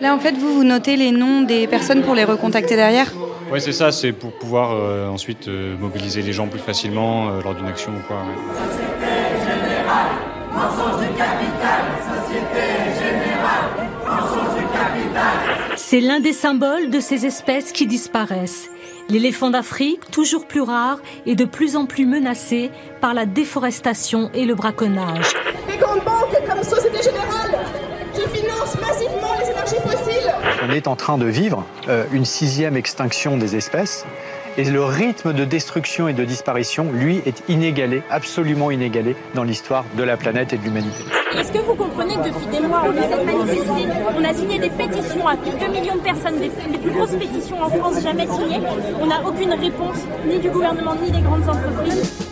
Là, 0.00 0.14
en 0.14 0.18
fait, 0.18 0.32
vous, 0.32 0.54
vous 0.54 0.64
notez 0.64 0.96
les 0.96 1.10
noms 1.10 1.42
des 1.42 1.66
personnes 1.66 2.02
pour 2.02 2.14
les 2.14 2.24
recontacter 2.24 2.76
derrière? 2.76 3.12
Ouais, 3.50 3.60
c'est 3.60 3.72
ça, 3.72 3.90
c'est 3.90 4.12
pour 4.12 4.32
pouvoir 4.32 4.72
euh, 4.72 5.08
ensuite 5.08 5.48
euh, 5.48 5.76
mobiliser 5.76 6.22
les 6.22 6.32
gens 6.32 6.46
plus 6.48 6.60
facilement 6.60 7.30
euh, 7.30 7.42
lors 7.42 7.54
d'une 7.54 7.66
action 7.66 7.92
ou 7.92 8.06
quoi. 8.06 8.18
ouais. 8.18 8.78
C'est 15.90 16.02
l'un 16.02 16.20
des 16.20 16.34
symboles 16.34 16.90
de 16.90 17.00
ces 17.00 17.24
espèces 17.24 17.72
qui 17.72 17.86
disparaissent. 17.86 18.68
L'éléphant 19.08 19.48
d'Afrique, 19.48 20.10
toujours 20.10 20.46
plus 20.46 20.60
rare 20.60 20.98
et 21.24 21.34
de 21.34 21.46
plus 21.46 21.76
en 21.76 21.86
plus 21.86 22.04
menacé 22.04 22.70
par 23.00 23.14
la 23.14 23.24
déforestation 23.24 24.30
et 24.34 24.44
le 24.44 24.54
braconnage. 24.54 25.32
Les 25.66 25.78
grandes 25.78 26.04
banques 26.04 26.46
comme 26.46 26.62
Société 26.62 27.02
Générale 27.02 27.58
massivement 28.80 29.34
les 29.38 29.50
énergies 29.50 29.76
fossiles. 29.76 30.32
On 30.62 30.70
est 30.72 30.86
en 30.88 30.96
train 30.96 31.18
de 31.18 31.26
vivre 31.26 31.64
euh, 31.88 32.04
une 32.12 32.24
sixième 32.24 32.76
extinction 32.76 33.36
des 33.36 33.56
espèces 33.56 34.04
et 34.58 34.64
le 34.64 34.84
rythme 34.84 35.32
de 35.32 35.44
destruction 35.44 36.08
et 36.08 36.12
de 36.12 36.24
disparition, 36.24 36.90
lui, 36.92 37.22
est 37.24 37.44
inégalé, 37.48 38.02
absolument 38.10 38.72
inégalé 38.72 39.14
dans 39.34 39.44
l'histoire 39.44 39.84
de 39.96 40.02
la 40.02 40.16
planète 40.16 40.52
et 40.52 40.58
de 40.58 40.64
l'humanité. 40.64 41.04
Est-ce 41.36 41.52
que 41.52 41.58
vous 41.58 41.74
comprenez 41.74 42.14
que 42.14 42.28
depuis 42.28 42.46
des 42.46 42.66
mois, 42.66 42.82
on 42.84 42.92
essaie 42.92 43.20
de 43.20 43.24
manifester 43.24 43.86
On 44.18 44.24
a 44.24 44.34
signé 44.34 44.58
des 44.58 44.70
pétitions 44.70 45.28
à 45.28 45.36
plus 45.36 45.52
de 45.52 45.58
2 45.58 45.68
millions 45.68 45.94
de 45.94 46.00
personnes, 46.00 46.40
les 46.40 46.78
plus 46.78 46.90
grosses 46.90 47.14
pétitions 47.14 47.62
en 47.62 47.70
France 47.70 48.02
jamais 48.02 48.26
signées. 48.26 48.60
On 49.00 49.06
n'a 49.06 49.22
aucune 49.24 49.52
réponse, 49.52 49.98
ni 50.26 50.40
du 50.40 50.50
gouvernement, 50.50 50.96
ni 51.00 51.12
des 51.12 51.20
grandes 51.20 51.48
entreprises. 51.48 52.27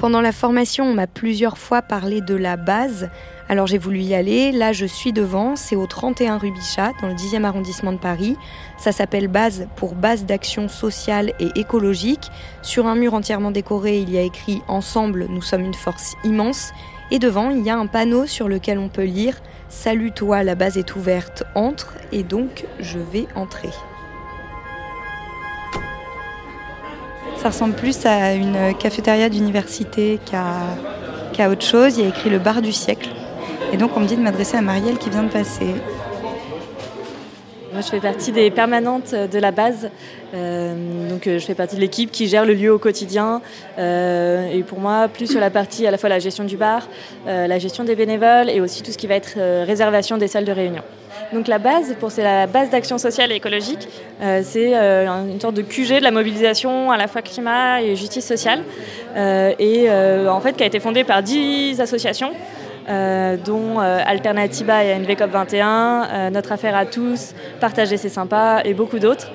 Pendant 0.00 0.22
la 0.22 0.32
formation, 0.32 0.86
on 0.86 0.94
m'a 0.94 1.06
plusieurs 1.06 1.58
fois 1.58 1.82
parlé 1.82 2.22
de 2.22 2.34
la 2.34 2.56
base. 2.56 3.10
Alors 3.50 3.66
j'ai 3.66 3.76
voulu 3.76 4.00
y 4.00 4.14
aller. 4.14 4.50
Là, 4.50 4.72
je 4.72 4.86
suis 4.86 5.12
devant. 5.12 5.56
C'est 5.56 5.76
au 5.76 5.86
31 5.86 6.38
Rubichat, 6.38 6.92
dans 7.02 7.08
le 7.08 7.14
10e 7.14 7.44
arrondissement 7.44 7.92
de 7.92 7.98
Paris. 7.98 8.34
Ça 8.78 8.92
s'appelle 8.92 9.28
Base 9.28 9.68
pour 9.76 9.94
Base 9.94 10.24
d'action 10.24 10.68
sociale 10.68 11.34
et 11.38 11.50
écologique. 11.54 12.30
Sur 12.62 12.86
un 12.86 12.94
mur 12.94 13.12
entièrement 13.12 13.50
décoré, 13.50 13.98
il 13.98 14.08
y 14.08 14.16
a 14.16 14.22
écrit 14.22 14.62
Ensemble, 14.68 15.26
nous 15.28 15.42
sommes 15.42 15.66
une 15.66 15.74
force 15.74 16.16
immense. 16.24 16.72
Et 17.10 17.18
devant, 17.18 17.50
il 17.50 17.62
y 17.62 17.68
a 17.68 17.76
un 17.76 17.86
panneau 17.86 18.24
sur 18.24 18.48
lequel 18.48 18.78
on 18.78 18.88
peut 18.88 19.04
lire 19.04 19.36
Salut 19.68 20.12
toi, 20.12 20.42
la 20.42 20.54
base 20.54 20.78
est 20.78 20.96
ouverte, 20.96 21.44
entre. 21.54 21.92
Et 22.10 22.22
donc, 22.22 22.64
je 22.78 22.98
vais 22.98 23.26
entrer. 23.34 23.68
Ça 27.42 27.48
ressemble 27.48 27.72
plus 27.74 28.04
à 28.04 28.34
une 28.34 28.74
cafétéria 28.78 29.30
d'université 29.30 30.20
qu'à 30.30 31.48
autre 31.48 31.64
chose. 31.64 31.96
Il 31.96 32.02
y 32.02 32.06
a 32.06 32.10
écrit 32.10 32.28
le 32.28 32.38
bar 32.38 32.60
du 32.60 32.70
siècle. 32.70 33.08
Et 33.72 33.78
donc 33.78 33.96
on 33.96 34.00
me 34.00 34.06
dit 34.06 34.16
de 34.16 34.20
m'adresser 34.20 34.58
à 34.58 34.60
Marielle 34.60 34.98
qui 34.98 35.08
vient 35.08 35.22
de 35.22 35.30
passer. 35.30 35.74
Moi, 37.72 37.82
je 37.82 37.88
fais 37.88 38.00
partie 38.00 38.32
des 38.32 38.50
permanentes 38.50 39.14
de 39.14 39.38
la 39.38 39.52
base. 39.52 39.88
Euh, 40.34 41.08
donc, 41.08 41.26
euh, 41.26 41.38
je 41.38 41.46
fais 41.46 41.54
partie 41.54 41.76
de 41.76 41.80
l'équipe 41.80 42.10
qui 42.10 42.26
gère 42.26 42.44
le 42.44 42.52
lieu 42.52 42.72
au 42.72 42.78
quotidien. 42.78 43.40
Euh, 43.78 44.50
et 44.52 44.62
pour 44.62 44.80
moi, 44.80 45.08
plus 45.08 45.28
sur 45.28 45.40
la 45.40 45.50
partie 45.50 45.86
à 45.86 45.90
la 45.90 45.96
fois 45.96 46.08
la 46.08 46.18
gestion 46.18 46.44
du 46.44 46.56
bar, 46.56 46.88
la 47.26 47.58
gestion 47.58 47.84
des 47.84 47.94
bénévoles 47.94 48.50
et 48.50 48.60
aussi 48.60 48.82
tout 48.82 48.90
ce 48.90 48.98
qui 48.98 49.06
va 49.06 49.14
être 49.14 49.38
réservation 49.64 50.18
des 50.18 50.28
salles 50.28 50.44
de 50.44 50.52
réunion. 50.52 50.82
Donc 51.32 51.48
la 51.48 51.58
base, 51.58 51.94
pour 51.98 52.10
c'est 52.10 52.22
la 52.22 52.46
base 52.46 52.70
d'action 52.70 52.98
sociale 52.98 53.32
et 53.32 53.36
écologique, 53.36 53.88
euh, 54.20 54.40
c'est 54.44 54.76
euh, 54.76 55.06
une 55.30 55.40
sorte 55.40 55.54
de 55.54 55.62
QG 55.62 55.98
de 55.98 56.02
la 56.02 56.10
mobilisation 56.10 56.90
à 56.90 56.96
la 56.96 57.08
fois 57.08 57.22
climat 57.22 57.82
et 57.82 57.96
justice 57.96 58.26
sociale, 58.26 58.62
euh, 59.16 59.52
et 59.58 59.88
euh, 59.88 60.28
en 60.28 60.40
fait 60.40 60.54
qui 60.54 60.62
a 60.62 60.66
été 60.66 60.80
fondée 60.80 61.04
par 61.04 61.22
10 61.22 61.80
associations. 61.80 62.32
Euh, 62.90 63.36
dont 63.36 63.80
euh, 63.80 64.00
Alternatiba 64.04 64.84
et 64.84 64.98
NVCOP 64.98 65.30
21, 65.30 66.08
euh, 66.12 66.30
Notre 66.30 66.50
Affaire 66.50 66.74
à 66.74 66.86
tous, 66.86 67.34
Partager 67.60 67.96
c'est 67.96 68.08
sympa 68.08 68.62
et 68.64 68.74
beaucoup 68.74 68.98
d'autres, 68.98 69.30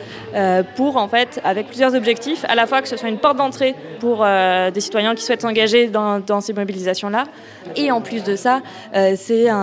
pour 0.76 0.98
en 0.98 1.08
fait, 1.08 1.40
avec 1.44 1.68
plusieurs 1.68 1.96
objectifs, 1.96 2.44
à 2.50 2.56
la 2.56 2.68
fois 2.68 2.82
que 2.82 2.90
ce 2.90 2.98
soit 2.98 3.08
une 3.08 3.20
porte 3.20 3.38
d'entrée 3.38 3.74
pour 4.00 4.26
des 4.26 4.82
citoyens 4.82 5.16
qui 5.16 5.24
souhaitent 5.24 5.44
s'engager 5.44 5.88
dans, 5.88 6.42
ces 6.42 6.54
mobilisations-là, 6.54 7.26
et 7.76 7.92
en 7.92 8.02
plus 8.02 8.24
de 8.24 8.36
ça, 8.36 8.62
c'est 9.16 9.50
un, 9.50 9.56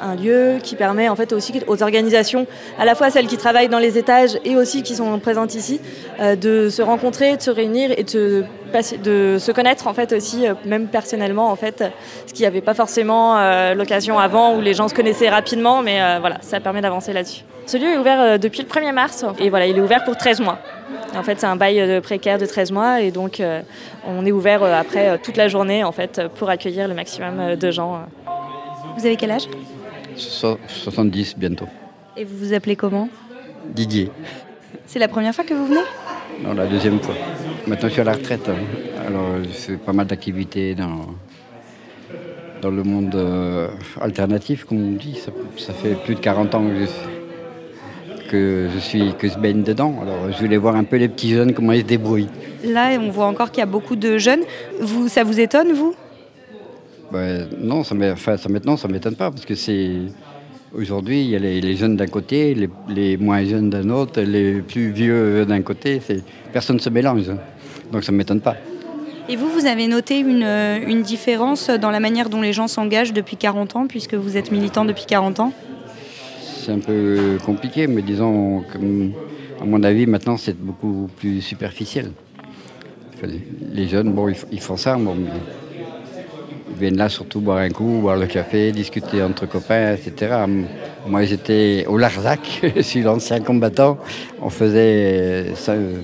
un 0.00 0.14
lieu 0.14 0.56
qui 0.62 0.74
permet 0.74 1.08
en 1.08 1.16
fait 1.16 1.32
aussi 1.32 1.52
aux 1.66 1.82
organisations, 1.82 2.46
à 2.78 2.84
la 2.84 2.94
fois 2.94 3.10
celles 3.10 3.26
qui 3.26 3.36
travaillent 3.36 3.68
dans 3.68 3.78
les 3.78 3.98
étages 3.98 4.38
et 4.44 4.56
aussi 4.56 4.82
qui 4.82 4.94
sont 4.94 5.18
présentes 5.18 5.54
ici, 5.54 5.80
de 6.20 6.70
se 6.70 6.82
rencontrer, 6.82 7.36
de 7.36 7.42
se 7.42 7.50
réunir 7.50 7.90
et 7.96 8.04
de 8.04 8.08
se, 8.08 8.44
passer- 8.76 8.98
de 8.98 9.36
se 9.38 9.52
connaître 9.52 9.86
en 9.86 9.94
fait 9.94 10.12
aussi, 10.12 10.46
euh, 10.46 10.54
même 10.64 10.88
personnellement 10.88 11.50
en 11.50 11.56
fait, 11.56 11.84
ce 12.26 12.32
qui 12.32 12.42
n'y 12.42 12.46
avait 12.46 12.60
pas 12.60 12.74
forcément 12.74 13.36
euh, 13.38 13.74
l'occasion 13.74 14.18
avant 14.18 14.54
où 14.56 14.60
les 14.60 14.74
gens 14.74 14.88
se 14.88 14.94
connaissaient 14.94 15.28
rapidement, 15.30 15.82
mais 15.82 16.00
euh, 16.02 16.18
voilà, 16.20 16.38
ça 16.42 16.60
permet 16.60 16.80
d'avancer 16.80 17.12
là-dessus. 17.12 17.42
Ce 17.66 17.76
lieu 17.76 17.86
est 17.94 17.98
ouvert 17.98 18.20
euh, 18.20 18.38
depuis 18.38 18.62
le 18.62 18.68
1er 18.68 18.92
mars 18.92 19.24
et 19.38 19.50
voilà, 19.50 19.66
il 19.66 19.76
est 19.76 19.80
ouvert 19.80 20.04
pour 20.04 20.16
13 20.16 20.40
mois. 20.40 20.58
En 21.16 21.22
fait, 21.22 21.40
c'est 21.40 21.46
un 21.46 21.56
bail 21.56 22.00
précaire 22.02 22.38
de 22.38 22.46
13 22.46 22.70
mois 22.72 23.00
et 23.00 23.10
donc 23.10 23.40
euh, 23.40 23.62
on 24.06 24.24
est 24.26 24.32
ouvert 24.32 24.62
euh, 24.62 24.72
après 24.74 25.08
euh, 25.08 25.16
toute 25.22 25.36
la 25.36 25.48
journée 25.48 25.82
en 25.82 25.92
fait 25.92 26.20
pour 26.36 26.48
accueillir 26.50 26.86
le 26.88 26.94
maximum 26.94 27.40
euh, 27.40 27.56
de 27.56 27.70
gens. 27.70 28.02
Vous 28.96 29.06
avez 29.06 29.16
quel 29.16 29.30
âge? 29.30 29.46
So- 30.16 30.58
70 30.68 31.36
bientôt. 31.36 31.66
Et 32.16 32.24
vous 32.24 32.36
vous 32.46 32.52
appelez 32.54 32.76
comment? 32.76 33.08
Didier, 33.66 34.10
C'est 34.86 34.98
la 35.00 35.08
première 35.08 35.34
fois 35.34 35.44
que 35.44 35.52
vous 35.54 35.66
venez? 35.66 35.80
Non, 36.42 36.54
la 36.54 36.66
deuxième 36.66 37.00
fois. 37.00 37.14
Maintenant 37.66 37.88
je 37.88 37.92
suis 37.94 38.00
à 38.00 38.04
la 38.04 38.12
retraite, 38.12 38.48
hein. 38.48 38.54
alors 39.08 39.42
je 39.42 39.48
fais 39.48 39.76
pas 39.76 39.92
mal 39.92 40.06
d'activités 40.06 40.76
dans, 40.76 41.00
dans 42.62 42.70
le 42.70 42.84
monde 42.84 43.12
euh, 43.16 43.66
alternatif, 44.00 44.64
comme 44.64 44.78
on 44.78 44.92
dit. 44.92 45.16
Ça, 45.16 45.32
ça 45.56 45.72
fait 45.72 45.96
plus 46.04 46.14
de 46.14 46.20
40 46.20 46.54
ans 46.54 46.62
que 46.62 46.84
je, 46.84 48.28
que 48.28 48.68
je 48.72 48.78
suis 48.78 49.14
que 49.18 49.28
je 49.28 49.36
baigne 49.36 49.64
dedans. 49.64 49.96
Alors 50.00 50.30
je 50.30 50.38
voulais 50.38 50.58
voir 50.58 50.76
un 50.76 50.84
peu 50.84 50.94
les 50.96 51.08
petits 51.08 51.30
jeunes 51.30 51.54
comment 51.54 51.72
ils 51.72 51.80
se 51.80 51.86
débrouillent. 51.86 52.28
Là, 52.64 52.96
on 53.00 53.10
voit 53.10 53.26
encore 53.26 53.50
qu'il 53.50 53.58
y 53.58 53.64
a 53.64 53.66
beaucoup 53.66 53.96
de 53.96 54.16
jeunes. 54.16 54.42
Vous, 54.80 55.08
ça 55.08 55.24
vous 55.24 55.40
étonne, 55.40 55.72
vous? 55.72 55.92
Ben, 57.10 57.48
non, 57.58 57.82
ça 57.82 57.96
enfin, 58.12 58.36
ça 58.36 58.48
maintenant, 58.48 58.76
ça 58.76 58.86
m'étonne 58.86 59.16
pas 59.16 59.32
parce 59.32 59.44
que 59.44 59.56
c'est 59.56 59.90
aujourd'hui 60.72 61.24
il 61.24 61.30
y 61.30 61.36
a 61.36 61.40
les, 61.40 61.60
les 61.60 61.74
jeunes 61.74 61.96
d'un 61.96 62.06
côté, 62.06 62.54
les, 62.54 62.70
les 62.88 63.16
moins 63.16 63.44
jeunes 63.44 63.70
d'un 63.70 63.90
autre, 63.90 64.20
les 64.20 64.60
plus 64.60 64.92
vieux 64.92 65.44
d'un 65.44 65.62
côté. 65.62 66.00
C'est 66.00 66.22
personne 66.52 66.76
ne 66.76 66.80
se 66.80 66.90
mélange, 66.90 67.28
hein. 67.28 67.38
Donc 67.92 68.04
ça 68.04 68.12
m'étonne 68.12 68.40
pas. 68.40 68.56
Et 69.28 69.36
vous, 69.36 69.48
vous 69.48 69.66
avez 69.66 69.88
noté 69.88 70.20
une, 70.20 70.44
euh, 70.44 70.78
une 70.86 71.02
différence 71.02 71.68
dans 71.68 71.90
la 71.90 71.98
manière 71.98 72.28
dont 72.28 72.40
les 72.40 72.52
gens 72.52 72.68
s'engagent 72.68 73.12
depuis 73.12 73.36
40 73.36 73.74
ans, 73.74 73.86
puisque 73.88 74.14
vous 74.14 74.36
êtes 74.36 74.52
militant 74.52 74.84
depuis 74.84 75.04
40 75.04 75.40
ans? 75.40 75.52
C'est 76.64 76.72
un 76.72 76.78
peu 76.78 77.38
compliqué, 77.44 77.86
mais 77.86 78.02
disons, 78.02 78.62
comme, 78.72 79.12
à 79.60 79.64
mon 79.64 79.82
avis, 79.82 80.06
maintenant 80.06 80.36
c'est 80.36 80.56
beaucoup 80.56 81.08
plus 81.16 81.40
superficiel. 81.40 82.10
Les- 83.72 83.88
jeunes, 83.88 84.12
bon, 84.12 84.28
ils, 84.28 84.60
font 84.60 84.76
ça, 84.76 84.96
bon, 84.96 85.14
mais 85.14 85.30
ils 86.68 86.76
viennent 86.78 86.96
là 86.96 87.08
surtout 87.08 87.40
boire 87.40 87.58
un 87.58 87.70
coup, 87.70 88.00
boire 88.02 88.16
le 88.16 88.26
café, 88.26 88.72
discuter 88.72 89.22
entre 89.22 89.46
copains, 89.46 89.94
etc. 89.94 90.46
Moi, 91.04 91.24
j'étais 91.24 91.84
au 91.88 91.96
Larzac, 91.98 92.60
je 92.76 92.82
suis 92.82 93.02
l'ancien 93.02 93.40
combattant. 93.40 93.98
On 94.40 94.50
faisait 94.50 95.54
ça, 95.54 95.72
euh, 95.72 96.02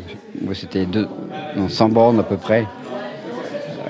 c'était 0.54 0.86
deux, 0.86 1.08
non, 1.56 1.68
100 1.68 1.88
bornes 1.90 2.20
à 2.20 2.22
peu 2.22 2.36
près. 2.36 2.66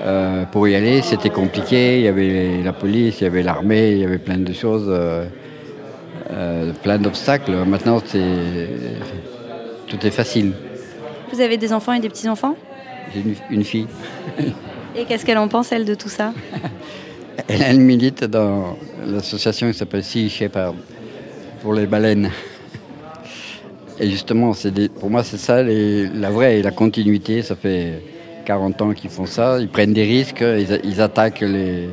Euh, 0.04 0.44
pour 0.46 0.66
y 0.66 0.74
aller, 0.74 1.00
c'était 1.02 1.30
compliqué. 1.30 1.98
Il 1.98 2.04
y 2.04 2.08
avait 2.08 2.60
la 2.62 2.72
police, 2.72 3.20
il 3.20 3.24
y 3.24 3.26
avait 3.26 3.42
l'armée, 3.42 3.92
il 3.92 3.98
y 3.98 4.04
avait 4.04 4.18
plein 4.18 4.38
de 4.38 4.52
choses. 4.52 4.86
euh, 4.88 5.26
euh, 6.30 6.72
plein 6.82 6.98
d'obstacles. 6.98 7.52
Maintenant, 7.66 8.00
c'est 8.04 8.20
tout 9.86 10.06
est 10.06 10.10
facile. 10.10 10.52
Vous 11.32 11.40
avez 11.40 11.56
des 11.56 11.72
enfants 11.72 11.92
et 11.92 12.00
des 12.00 12.08
petits-enfants? 12.08 12.56
J'ai 13.12 13.20
une, 13.20 13.34
une 13.50 13.64
fille. 13.64 13.86
Et 14.96 15.04
qu'est-ce 15.06 15.24
qu'elle 15.24 15.38
en 15.38 15.48
pense, 15.48 15.72
elle, 15.72 15.86
de 15.86 15.94
tout 15.94 16.10
ça? 16.10 16.34
Elle, 17.48 17.62
elle 17.62 17.80
milite 17.80 18.24
dans 18.24 18.76
l'association 19.06 19.70
qui 19.70 19.78
s'appelle 19.78 20.04
Sea 20.04 20.28
Shepherd 20.28 20.74
pour 21.62 21.72
les 21.72 21.86
baleines. 21.86 22.30
Et 24.02 24.10
justement, 24.10 24.52
pour 24.98 25.10
moi, 25.10 25.22
c'est 25.22 25.38
ça 25.38 25.62
la 25.62 26.30
vraie 26.30 26.60
la 26.60 26.72
continuité. 26.72 27.40
Ça 27.42 27.54
fait 27.54 28.02
40 28.44 28.82
ans 28.82 28.92
qu'ils 28.94 29.10
font 29.10 29.26
ça. 29.26 29.60
Ils 29.60 29.68
prennent 29.68 29.92
des 29.92 30.02
risques, 30.02 30.42
ils, 30.42 31.00
attaquent 31.00 31.42
les, 31.42 31.88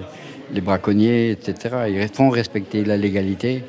braconniers, 0.60 1.30
etc. 1.30 1.76
Ils 1.88 2.08
font 2.08 2.30
respecter 2.32 2.84
la 2.84 2.98
légalité. 2.98 3.64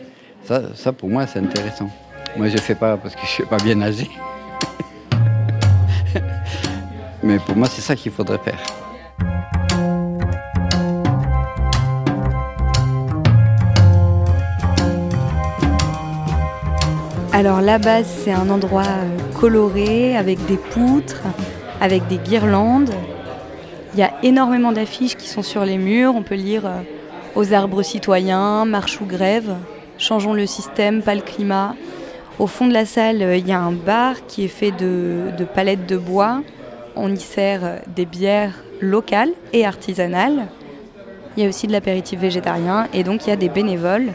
Ça, 0.45 0.93
pour 0.93 1.11
moi, 1.11 1.27
c'est 1.27 1.41
intéressant. 1.41 1.91
Moi, 2.35 2.49
je 2.49 2.55
ne 2.55 2.61
fais 2.61 2.75
pas 2.75 2.97
parce 2.97 3.15
que 3.15 3.21
je 3.27 3.43
ne 3.43 3.47
sais 3.47 3.51
pas 3.51 3.63
bien 3.63 3.75
nager. 3.75 4.09
Mais 7.23 7.39
pour 7.41 7.57
moi, 7.57 7.69
c'est 7.71 7.83
ça 7.83 7.95
qu'il 7.95 8.11
faudrait 8.11 8.39
faire. 8.39 8.80
Alors 17.41 17.63
la 17.63 17.79
base, 17.79 18.05
c'est 18.23 18.33
un 18.33 18.51
endroit 18.51 18.83
euh, 18.83 19.17
coloré 19.41 20.15
avec 20.15 20.45
des 20.45 20.59
poutres, 20.59 21.23
avec 21.81 22.07
des 22.07 22.19
guirlandes. 22.19 22.91
Il 23.95 23.99
y 23.99 24.03
a 24.03 24.13
énormément 24.23 24.73
d'affiches 24.73 25.17
qui 25.17 25.27
sont 25.27 25.43
sur 25.43 25.65
les 25.65 25.79
murs. 25.79 26.15
On 26.15 26.23
peut 26.23 26.35
lire 26.35 26.67
euh, 26.67 26.83
aux 27.37 27.55
arbres 27.55 27.83
citoyens, 27.83 28.67
marche 28.67 29.01
ou 29.01 29.07
grève, 29.07 29.55
changeons 29.97 30.35
le 30.35 30.45
système, 30.45 31.01
pas 31.01 31.15
le 31.15 31.23
climat. 31.23 31.77
Au 32.39 32.47
fond 32.47 32.69
de 32.69 32.75
la 32.75 32.85
salle, 32.85 33.23
euh, 33.23 33.39
il 33.39 33.49
y 33.49 33.53
a 33.53 33.59
un 33.59 33.73
bar 33.73 34.17
qui 34.27 34.45
est 34.45 34.49
fait 34.49 34.73
de, 34.73 35.33
palettes 35.55 35.87
de 35.87 35.97
bois. 35.97 36.43
On 36.95 37.11
y 37.11 37.21
sert 37.21 37.81
des 37.97 38.05
bières 38.05 38.63
locales 38.83 39.33
et 39.55 39.65
artisanales. 39.65 40.49
Il 41.39 41.43
y 41.43 41.47
a 41.47 41.49
aussi 41.49 41.67
de 41.67 41.73
l'apéritif 41.73 42.21
végétarien 42.21 42.87
et 42.93 43.03
donc 43.03 43.27
il 43.27 43.31
y 43.31 43.33
a 43.33 43.37
des 43.37 43.49
bénévoles 43.49 44.13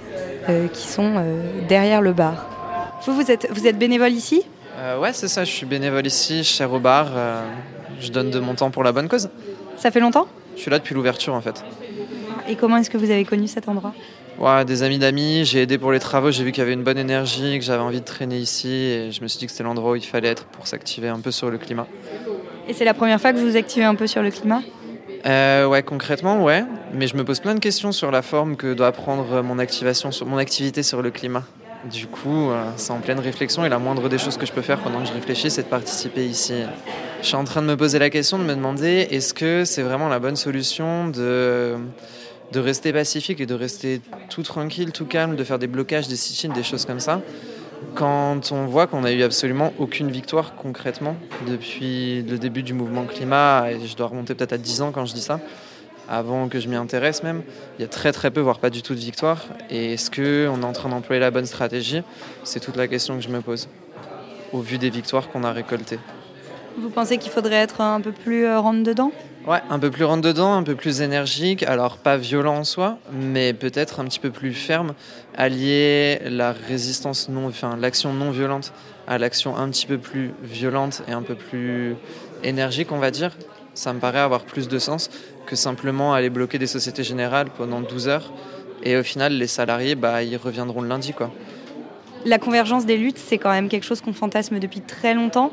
qui 0.74 0.88
sont 0.88 1.24
derrière 1.68 2.02
le 2.02 2.14
bar. 2.14 2.55
Vous, 3.04 3.14
vous 3.14 3.32
êtes, 3.32 3.48
vous 3.52 3.68
êtes 3.68 3.78
bénévole 3.78 4.12
ici 4.12 4.44
Euh, 4.78 5.00
ouais, 5.00 5.14
c'est 5.14 5.28
ça, 5.28 5.44
je 5.44 5.52
suis 5.52 5.66
bénévole 5.66 6.06
ici, 6.06 6.44
au 6.72 6.80
bar, 6.80 7.08
euh, 7.16 7.42
je 8.00 8.12
donne 8.12 8.30
de 8.32 8.40
mon 8.40 8.56
temps 8.56 8.72
pour 8.72 8.84
la 8.84 8.92
bonne 8.92 9.08
cause. 9.08 9.30
Ça 9.78 9.92
fait 9.92 10.00
longtemps 10.00 10.28
Je 10.56 10.62
suis 10.62 10.72
là 10.72 10.80
depuis 10.80 10.96
l'ouverture 10.96 11.34
en 11.34 11.42
fait. 11.42 11.64
Et 12.48 12.56
comment 12.56 12.78
est-ce 12.78 12.90
que 12.90 12.98
vous 12.98 13.12
avez 13.12 13.26
connu 13.26 13.48
cet 13.48 13.68
endroit 13.68 13.94
Ouais, 14.38 14.66
des 14.66 14.84
amis 14.84 15.00
d'amis, 15.00 15.46
j'ai 15.46 15.62
aidé 15.62 15.78
pour 15.78 15.92
les 15.94 16.00
travaux, 16.00 16.30
j'ai 16.30 16.44
vu 16.44 16.52
qu'il 16.52 16.60
y 16.60 16.64
avait 16.64 16.74
une 16.74 16.84
bonne 16.84 16.98
énergie, 16.98 17.58
que 17.58 17.64
j'avais 17.64 17.82
envie 17.82 18.02
de 18.02 18.06
traîner 18.06 18.38
ici 18.38 18.70
et 18.70 19.12
je 19.12 19.22
me 19.22 19.28
suis 19.28 19.40
dit 19.40 19.46
que 19.46 19.52
c'était 19.52 19.64
l'endroit 19.64 19.92
où 19.92 19.96
il 19.96 20.04
fallait 20.06 20.28
être 20.28 20.46
pour 20.46 20.68
s'activer 20.68 21.08
un 21.08 21.20
peu 21.22 21.32
sur 21.32 21.50
le 21.50 21.58
climat. 21.58 21.88
Et 22.68 22.74
c'est 22.74 22.84
la 22.86 22.94
première 22.94 23.22
fois 23.22 23.32
que 23.32 23.38
vous 23.38 23.50
vous 23.50 23.56
activez 23.58 23.86
un 23.86 23.96
peu 23.96 24.08
sur 24.08 24.22
le 24.22 24.32
climat 24.32 24.62
Euh, 25.26 25.66
ouais, 25.68 25.84
concrètement, 25.84 26.44
ouais, 26.44 26.64
mais 26.94 27.08
je 27.08 27.16
me 27.16 27.24
pose 27.24 27.40
plein 27.40 27.56
de 27.56 27.60
questions 27.60 27.92
sur 27.92 28.12
la 28.12 28.22
forme 28.22 28.58
que 28.58 28.74
doit 28.74 28.92
prendre 28.92 29.42
mon 29.42 29.58
activation, 29.58 30.12
sur 30.12 30.26
mon 30.26 30.38
activité 30.38 30.84
sur 30.84 31.02
le 31.02 31.12
climat. 31.12 31.44
Du 31.92 32.08
coup, 32.08 32.50
euh, 32.50 32.72
c'est 32.78 32.92
en 32.92 33.00
pleine 33.00 33.20
réflexion 33.20 33.64
et 33.64 33.70
la 33.70 33.78
moindre 33.78 34.10
des 34.10 34.18
choses 34.18 34.38
que 34.38 34.46
je 34.46 34.52
peux 34.52 34.64
faire 34.64 34.80
pendant 34.80 35.02
que 35.02 35.08
je 35.08 35.14
réfléchis, 35.14 35.52
c'est 35.52 35.64
de 35.64 35.68
participer 35.68 36.26
ici. 36.26 36.64
Je 37.22 37.28
suis 37.28 37.36
en 37.36 37.44
train 37.44 37.62
de 37.62 37.68
me 37.68 37.78
poser 37.78 38.00
la 38.00 38.10
question 38.10 38.40
de 38.40 38.44
me 38.44 38.56
demander 38.56 39.08
est-ce 39.12 39.36
que 39.36 39.66
c'est 39.66 39.84
vraiment 39.84 40.10
la 40.10 40.18
bonne 40.18 40.36
solution 40.36 41.08
de, 41.08 41.76
de 42.52 42.60
rester 42.60 42.92
pacifique 42.92 43.40
et 43.40 43.46
de 43.46 43.54
rester 43.54 44.02
tout 44.30 44.42
tranquille, 44.42 44.92
tout 44.94 45.06
calme, 45.06 45.36
de 45.36 45.44
faire 45.44 45.60
des 45.60 45.68
blocages, 45.68 46.08
des 46.08 46.16
sit 46.16 46.52
des 46.52 46.64
choses 46.64 46.86
comme 46.86 47.00
ça, 47.00 47.22
quand 47.94 48.52
on 48.52 48.66
voit 48.66 48.88
qu'on 48.88 49.02
n'a 49.02 49.12
eu 49.12 49.22
absolument 49.22 49.72
aucune 49.78 50.10
victoire 50.10 50.56
concrètement 50.56 51.16
depuis 51.48 52.24
le 52.24 52.40
début 52.40 52.64
du 52.64 52.74
mouvement 52.74 53.04
climat, 53.04 53.72
et 53.72 53.86
je 53.86 53.96
dois 53.96 54.08
remonter 54.08 54.34
peut-être 54.34 54.54
à 54.54 54.58
10 54.58 54.82
ans 54.82 54.92
quand 54.92 55.06
je 55.06 55.14
dis 55.14 55.22
ça, 55.22 55.40
avant 56.10 56.48
que 56.48 56.60
je 56.60 56.68
m'y 56.68 56.76
intéresse 56.76 57.24
même, 57.24 57.42
il 57.78 57.82
y 57.82 57.86
a 57.86 57.88
très 57.88 58.12
très 58.12 58.32
peu, 58.32 58.42
voire 58.42 58.60
pas 58.60 58.70
du 58.70 58.82
tout 58.82 58.94
de 58.94 59.00
victoire. 59.00 59.46
Et 59.70 59.94
est-ce 59.94 60.12
qu'on 60.12 60.62
est 60.62 60.66
en 60.66 60.74
train 60.74 60.90
d'employer 60.90 61.20
la 61.20 61.32
bonne 61.32 61.46
stratégie? 61.46 62.02
C'est 62.44 62.60
toute 62.60 62.76
la 62.76 62.88
question 62.88 63.16
que 63.16 63.24
je 63.24 63.30
me 63.30 63.42
pose, 63.42 63.68
au 64.54 64.60
vu 64.60 64.78
des 64.78 64.90
victoires 64.90 65.30
qu'on 65.30 65.44
a 65.44 65.52
récoltées. 65.52 66.00
Vous 66.78 66.90
pensez 66.90 67.18
qu'il 67.18 67.32
faudrait 67.32 67.56
être 67.56 67.80
un 67.80 68.02
peu 68.02 68.12
plus 68.12 68.46
euh, 68.46 68.60
rentre 68.60 68.84
dedans? 68.84 69.12
Ouais, 69.48 69.62
un 69.70 69.80
peu 69.80 69.92
plus 69.92 70.04
rentre 70.04 70.24
dedans, 70.24 70.56
un 70.56 70.64
peu 70.64 70.76
plus 70.76 71.02
énergique, 71.02 71.64
alors 71.64 71.98
pas 71.98 72.18
violent 72.18 72.58
en 72.58 72.64
soi, 72.64 72.98
mais 73.14 73.54
peut-être 73.54 74.00
un 74.00 74.06
petit 74.06 74.20
peu 74.20 74.32
plus 74.32 74.54
ferme, 74.54 74.94
allier 75.38 76.20
la 76.26 76.52
résistance 76.52 77.30
non, 77.30 77.48
enfin 77.48 77.78
l'action 77.80 78.12
non 78.12 78.32
violente 78.32 78.74
à 79.08 79.20
l'action 79.20 79.56
un 79.56 79.70
petit 79.70 79.86
peu 79.86 80.00
plus 80.00 80.32
violente 80.42 81.04
et 81.08 81.12
un 81.12 81.22
peu 81.22 81.36
plus 81.36 81.96
énergique, 82.44 82.92
on 82.92 82.98
va 82.98 83.12
dire. 83.12 83.38
Ça 83.76 83.94
me 83.94 84.00
paraît 84.00 84.20
avoir 84.20 84.44
plus 84.46 84.68
de 84.68 84.80
sens 84.80 85.10
que 85.46 85.56
simplement 85.56 86.14
aller 86.14 86.30
bloquer 86.30 86.58
des 86.58 86.68
sociétés 86.68 87.04
générales 87.04 87.48
pendant 87.56 87.82
12 87.82 88.08
heures 88.08 88.34
et 88.84 88.98
au 88.98 89.04
final 89.04 89.34
les 89.34 89.48
salariés 89.48 89.96
bah 89.96 90.24
ils 90.24 90.38
reviendront 90.38 90.82
le 90.82 90.88
lundi 90.88 91.14
quoi. 91.14 91.32
La 92.26 92.40
convergence 92.40 92.88
des 92.88 92.98
luttes, 92.98 93.20
c'est 93.20 93.38
quand 93.38 93.52
même 93.52 93.70
quelque 93.70 93.84
chose 93.84 94.02
qu'on 94.02 94.12
fantasme 94.14 94.58
depuis 94.58 94.82
très 94.82 95.14
longtemps. 95.14 95.52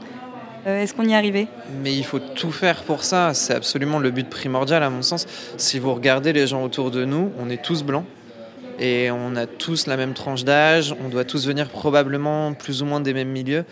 Euh, 0.66 0.82
Est-ce 0.82 0.94
qu'on 0.94 1.04
y 1.04 1.12
est 1.12 1.14
arrivé? 1.14 1.46
Mais 1.82 1.94
il 1.94 2.04
faut 2.04 2.18
tout 2.18 2.50
faire 2.50 2.82
pour 2.84 3.04
ça, 3.04 3.34
c'est 3.34 3.52
absolument 3.52 3.98
le 3.98 4.10
but 4.10 4.28
primordial 4.28 4.82
à 4.82 4.88
mon 4.88 5.02
sens. 5.02 5.26
Si 5.58 5.78
vous 5.78 5.92
regardez 5.92 6.32
les 6.32 6.46
gens 6.46 6.64
autour 6.64 6.90
de 6.90 7.04
nous, 7.04 7.30
on 7.38 7.50
est 7.50 7.62
tous 7.62 7.82
blancs 7.82 8.06
et 8.78 9.10
on 9.10 9.36
a 9.36 9.46
tous 9.46 9.86
la 9.86 9.98
même 9.98 10.14
tranche 10.14 10.44
d'âge, 10.44 10.94
on 11.04 11.08
doit 11.08 11.24
tous 11.24 11.46
venir 11.46 11.68
probablement 11.68 12.54
plus 12.54 12.80
ou 12.80 12.86
moins 12.86 13.00
des 13.00 13.12
mêmes 13.12 13.28
milieux 13.28 13.66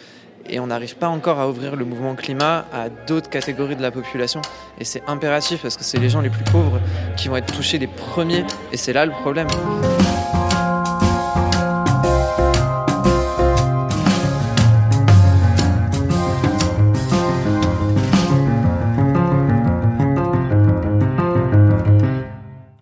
et 0.48 0.60
on 0.60 0.66
n'arrive 0.66 0.96
pas 0.96 1.08
encore 1.08 1.38
à 1.38 1.48
ouvrir 1.48 1.76
le 1.76 1.84
mouvement 1.84 2.14
climat 2.14 2.66
à 2.72 2.88
d'autres 2.88 3.30
catégories 3.30 3.76
de 3.76 3.82
la 3.82 3.90
population. 3.90 4.40
Et 4.78 4.84
c'est 4.84 5.02
impératif 5.06 5.62
parce 5.62 5.76
que 5.76 5.84
c'est 5.84 5.98
les 5.98 6.08
gens 6.08 6.20
les 6.20 6.30
plus 6.30 6.44
pauvres 6.44 6.80
qui 7.16 7.28
vont 7.28 7.36
être 7.36 7.52
touchés 7.54 7.78
les 7.78 7.86
premiers 7.86 8.44
et 8.72 8.76
c'est 8.76 8.92
là 8.92 9.06
le 9.06 9.12
problème. 9.12 9.48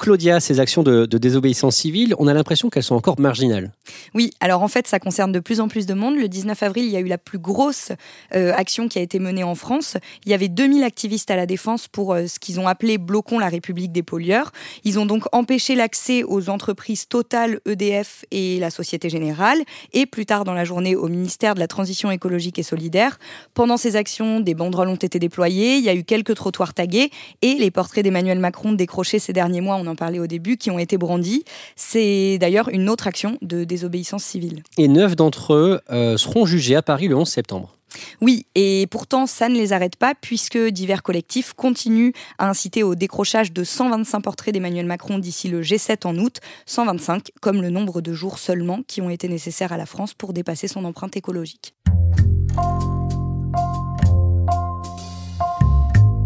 Claudia, 0.09 0.40
ces 0.40 0.59
actions 0.59 0.83
de, 0.83 1.05
désobéissance 1.05 1.77
civile, 1.77 2.14
on 2.18 2.29
a 2.29 2.33
l'impression 2.33 2.71
qu'elles 2.71 2.83
sont 2.83 2.94
encore 2.94 3.21
marginales. 3.21 3.73
Oui, 4.14 4.31
alors 4.40 4.62
en 4.62 4.68
fait, 4.68 4.87
ça 4.87 4.99
concerne 4.99 5.33
de 5.33 5.38
plus 5.38 5.61
en 5.61 5.68
plus 5.68 5.85
de 5.85 5.92
monde. 5.92 6.16
Le 6.16 6.29
19 6.29 6.62
avril, 6.62 6.87
il 6.87 6.90
y 6.90 6.97
a 6.97 7.01
eu 7.01 7.09
la 7.09 7.18
plus 7.18 7.38
grosse 7.38 7.92
euh, 8.35 8.55
action 8.57 8.88
qui 8.88 8.99
a 8.99 9.03
été 9.03 9.18
menée 9.18 9.44
en 9.44 9.55
France. 9.55 9.99
Il 10.25 10.31
y 10.31 10.35
avait 10.35 10.49
2000 10.49 10.83
activistes 10.83 11.31
à 11.31 11.37
la 11.37 11.44
défense 11.44 11.88
pour 11.88 12.14
euh, 12.14 12.27
ce 12.27 12.38
qu'ils 12.38 12.59
ont 12.59 12.66
appelé 12.66 12.97
Bloquons 12.97 13.38
la 13.38 13.51
République 13.51 13.92
des 13.92 14.03
pollueurs. 14.03 14.53
Ils 14.83 14.99
ont 14.99 15.05
donc 15.05 15.25
empêché 15.33 15.75
l'accès 15.75 16.25
aux 16.25 16.49
entreprises 16.49 17.07
Total, 17.07 17.61
EDF 17.66 18.25
et 18.31 18.59
la 18.61 18.71
Société 18.71 19.11
Générale, 19.11 19.59
et 19.92 20.07
plus 20.07 20.25
tard 20.25 20.44
dans 20.44 20.55
la 20.55 20.64
journée 20.64 20.97
au 20.97 21.09
ministère 21.09 21.55
de 21.55 21.61
la 21.61 21.68
Transition 21.68 22.11
écologique 22.11 22.59
et 22.59 22.62
solidaire. 22.62 23.18
Pendant 23.53 23.77
ces 23.77 23.94
actions, 23.94 24.40
des 24.40 24.55
banderoles 24.55 24.88
ont 24.88 24.94
été 24.94 25.18
déployées, 25.18 25.77
il 25.77 25.85
y 25.85 25.90
a 25.90 25.94
eu 25.94 26.05
quelques 26.05 26.35
trottoirs 26.35 26.73
tagués, 26.73 27.11
et 27.42 27.57
les 27.57 27.71
portraits 27.71 28.03
d'Emmanuel 28.03 28.38
Macron 28.38 28.73
décrochés 28.73 29.18
ces 29.18 29.35
derniers 29.35 29.61
mois, 29.61 29.77
on 29.77 29.87
en 29.87 29.98
parlait 29.99 30.19
au 30.19 30.27
début, 30.27 30.57
qui 30.57 30.71
ont 30.71 30.79
été 30.79 30.97
brandis. 30.97 31.45
C'est 31.77 32.39
d'ailleurs 32.39 32.69
une 32.71 32.89
autre 32.89 33.07
action 33.07 33.37
de 33.43 33.65
désobéissance 33.65 34.25
civile. 34.25 34.63
Et 34.79 34.89
neuf 34.89 35.17
d'entre 35.17 35.55
eux 35.55 35.81
euh, 35.91 36.17
seront 36.17 36.47
jugés 36.47 36.77
à 36.77 36.83
Paris 36.83 37.09
le 37.09 37.17
11 37.17 37.29
septembre. 37.29 37.75
Oui, 38.21 38.47
et 38.55 38.87
pourtant 38.91 39.27
ça 39.27 39.49
ne 39.49 39.55
les 39.55 39.73
arrête 39.73 39.97
pas 39.97 40.15
puisque 40.15 40.59
divers 40.59 41.03
collectifs 41.03 41.53
continuent 41.55 42.13
à 42.39 42.49
inciter 42.49 42.83
au 42.83 42.95
décrochage 42.95 43.53
de 43.53 43.65
125 43.65 44.21
portraits 44.21 44.53
d'Emmanuel 44.53 44.87
Macron 44.87 45.19
d'ici 45.19 45.49
le 45.49 45.63
G7 45.63 46.07
en 46.07 46.17
août, 46.19 46.39
125 46.67 47.31
comme 47.41 47.63
le 47.63 47.71
nombre 47.71 48.01
de 48.01 48.13
jours 48.13 48.39
seulement 48.39 48.81
qui 48.87 49.01
ont 49.01 49.11
été 49.11 49.29
nécessaires 49.29 49.73
à 49.73 49.77
la 49.77 49.87
France 49.87 50.15
pour 50.15 50.33
dépasser 50.33 50.69
son 50.69 50.85
empreinte 50.85 51.17
écologique. 51.17 51.75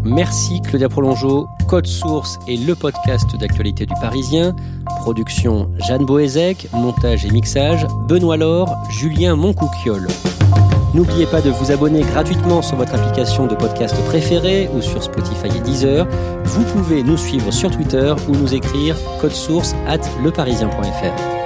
Merci 0.03 0.61
Claudia 0.61 0.89
Prolongeau. 0.89 1.47
Code 1.67 1.87
Source 1.87 2.37
est 2.47 2.57
le 2.57 2.75
podcast 2.75 3.35
d'actualité 3.37 3.85
du 3.85 3.93
Parisien. 4.01 4.55
Production 5.01 5.69
Jeanne 5.79 6.05
Boézek, 6.05 6.67
montage 6.73 7.25
et 7.25 7.29
mixage 7.31 7.87
Benoît 8.07 8.37
Laure, 8.37 8.75
Julien 8.89 9.35
Moncouquiole. 9.35 10.07
N'oubliez 10.93 11.25
pas 11.25 11.41
de 11.41 11.49
vous 11.49 11.71
abonner 11.71 12.01
gratuitement 12.01 12.61
sur 12.61 12.77
votre 12.77 12.93
application 12.93 13.47
de 13.47 13.55
podcast 13.55 13.95
préférée 14.05 14.69
ou 14.75 14.81
sur 14.81 15.01
Spotify 15.01 15.47
et 15.57 15.61
Deezer. 15.61 16.07
Vous 16.43 16.63
pouvez 16.65 17.01
nous 17.01 17.17
suivre 17.17 17.51
sur 17.51 17.71
Twitter 17.71 18.13
ou 18.27 18.35
nous 18.35 18.53
écrire 18.53 18.95
code 19.19 19.31
source 19.31 19.73
at 19.87 20.01
leparisien.fr. 20.23 21.42